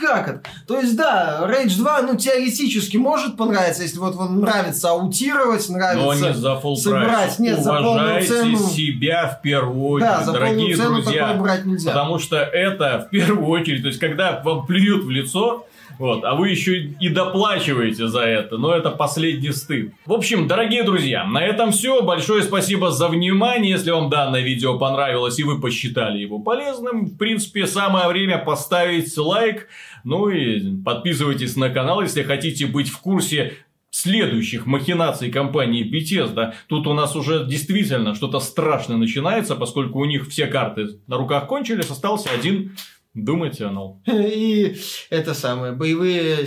Как 0.00 0.28
это? 0.28 0.42
То 0.66 0.80
есть, 0.80 0.96
да, 0.96 1.46
Rage 1.46 1.76
2, 1.76 2.02
ну, 2.02 2.16
теоретически 2.16 2.96
может 2.96 3.36
понравиться, 3.36 3.82
если 3.82 3.98
вот 3.98 4.14
вам 4.14 4.40
нравится 4.40 4.90
аутировать, 4.90 5.68
нравится 5.68 6.06
Но 6.06 6.14
не 6.14 6.34
за 6.34 6.60
full 6.62 6.76
собирать. 6.76 7.38
Нет, 7.38 7.62
за 7.62 7.74
полную 7.74 8.26
цену. 8.26 8.58
себя 8.58 9.28
в 9.28 9.42
первую 9.42 9.84
очередь, 9.84 10.10
да, 10.10 10.24
за 10.24 10.32
дорогие 10.32 10.76
цену 10.76 11.02
друзья. 11.02 11.34
брать 11.34 11.66
нельзя. 11.66 11.90
Потому 11.90 12.18
что 12.18 12.36
это 12.36 13.06
в 13.06 13.10
первую 13.10 13.46
очередь, 13.46 13.82
то 13.82 13.88
есть, 13.88 14.00
когда 14.00 14.40
вам 14.42 14.64
плюют 14.66 15.04
в 15.04 15.10
лицо, 15.10 15.66
вот, 15.98 16.24
а 16.24 16.34
вы 16.34 16.50
еще 16.50 16.78
и 16.78 17.08
доплачиваете 17.08 18.08
за 18.08 18.20
это, 18.20 18.58
но 18.58 18.74
это 18.74 18.90
последний 18.90 19.52
стыд. 19.52 19.92
В 20.04 20.12
общем, 20.12 20.46
дорогие 20.46 20.82
друзья, 20.82 21.24
на 21.24 21.42
этом 21.42 21.72
все. 21.72 22.02
Большое 22.02 22.42
спасибо 22.42 22.90
за 22.90 23.08
внимание. 23.08 23.72
Если 23.72 23.90
вам 23.90 24.10
данное 24.10 24.42
видео 24.42 24.78
понравилось 24.78 25.38
и 25.38 25.44
вы 25.44 25.60
посчитали 25.60 26.18
его 26.18 26.38
полезным, 26.38 27.06
в 27.06 27.16
принципе, 27.16 27.66
самое 27.66 28.08
время 28.08 28.38
поставить 28.38 29.16
лайк. 29.16 29.68
Ну 30.04 30.28
и 30.28 30.76
подписывайтесь 30.82 31.56
на 31.56 31.70
канал, 31.70 32.02
если 32.02 32.22
хотите 32.22 32.66
быть 32.66 32.88
в 32.88 33.00
курсе 33.00 33.54
следующих 33.90 34.66
махинаций 34.66 35.30
компании 35.30 35.82
Bethesda. 35.82 36.52
Тут 36.68 36.86
у 36.86 36.92
нас 36.92 37.16
уже 37.16 37.46
действительно 37.46 38.14
что-то 38.14 38.40
страшное 38.40 38.98
начинается, 38.98 39.56
поскольку 39.56 40.00
у 40.00 40.04
них 40.04 40.28
все 40.28 40.46
карты 40.46 41.00
на 41.06 41.16
руках 41.16 41.46
кончились, 41.46 41.90
остался 41.90 42.28
один 42.30 42.76
Думайте, 43.16 43.64
Анал. 43.64 44.02
И 44.06 44.76
это 45.10 45.34
самое, 45.34 45.72
боевые 45.72 46.46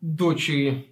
дочери. 0.00 0.88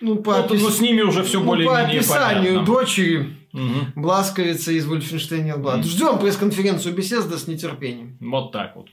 Ну, 0.00 0.16
по 0.16 0.38
ну, 0.38 0.44
опис... 0.44 0.62
ну, 0.62 0.70
с 0.70 0.80
ними 0.80 1.02
уже 1.02 1.22
все 1.22 1.38
ну, 1.38 1.46
более-менее 1.46 1.84
По 1.84 1.90
описанию 1.92 2.54
понятно. 2.54 2.66
дочери 2.66 3.36
угу. 3.52 3.86
Бласковица 3.94 4.72
из 4.72 4.86
Wolfenstein 4.88 5.56
Blood. 5.60 5.84
Ждем 5.84 6.18
пресс-конференцию 6.18 6.94
Беседа 6.94 7.38
с 7.38 7.46
нетерпением. 7.46 8.16
Вот 8.20 8.50
так 8.52 8.74
вот. 8.74 8.88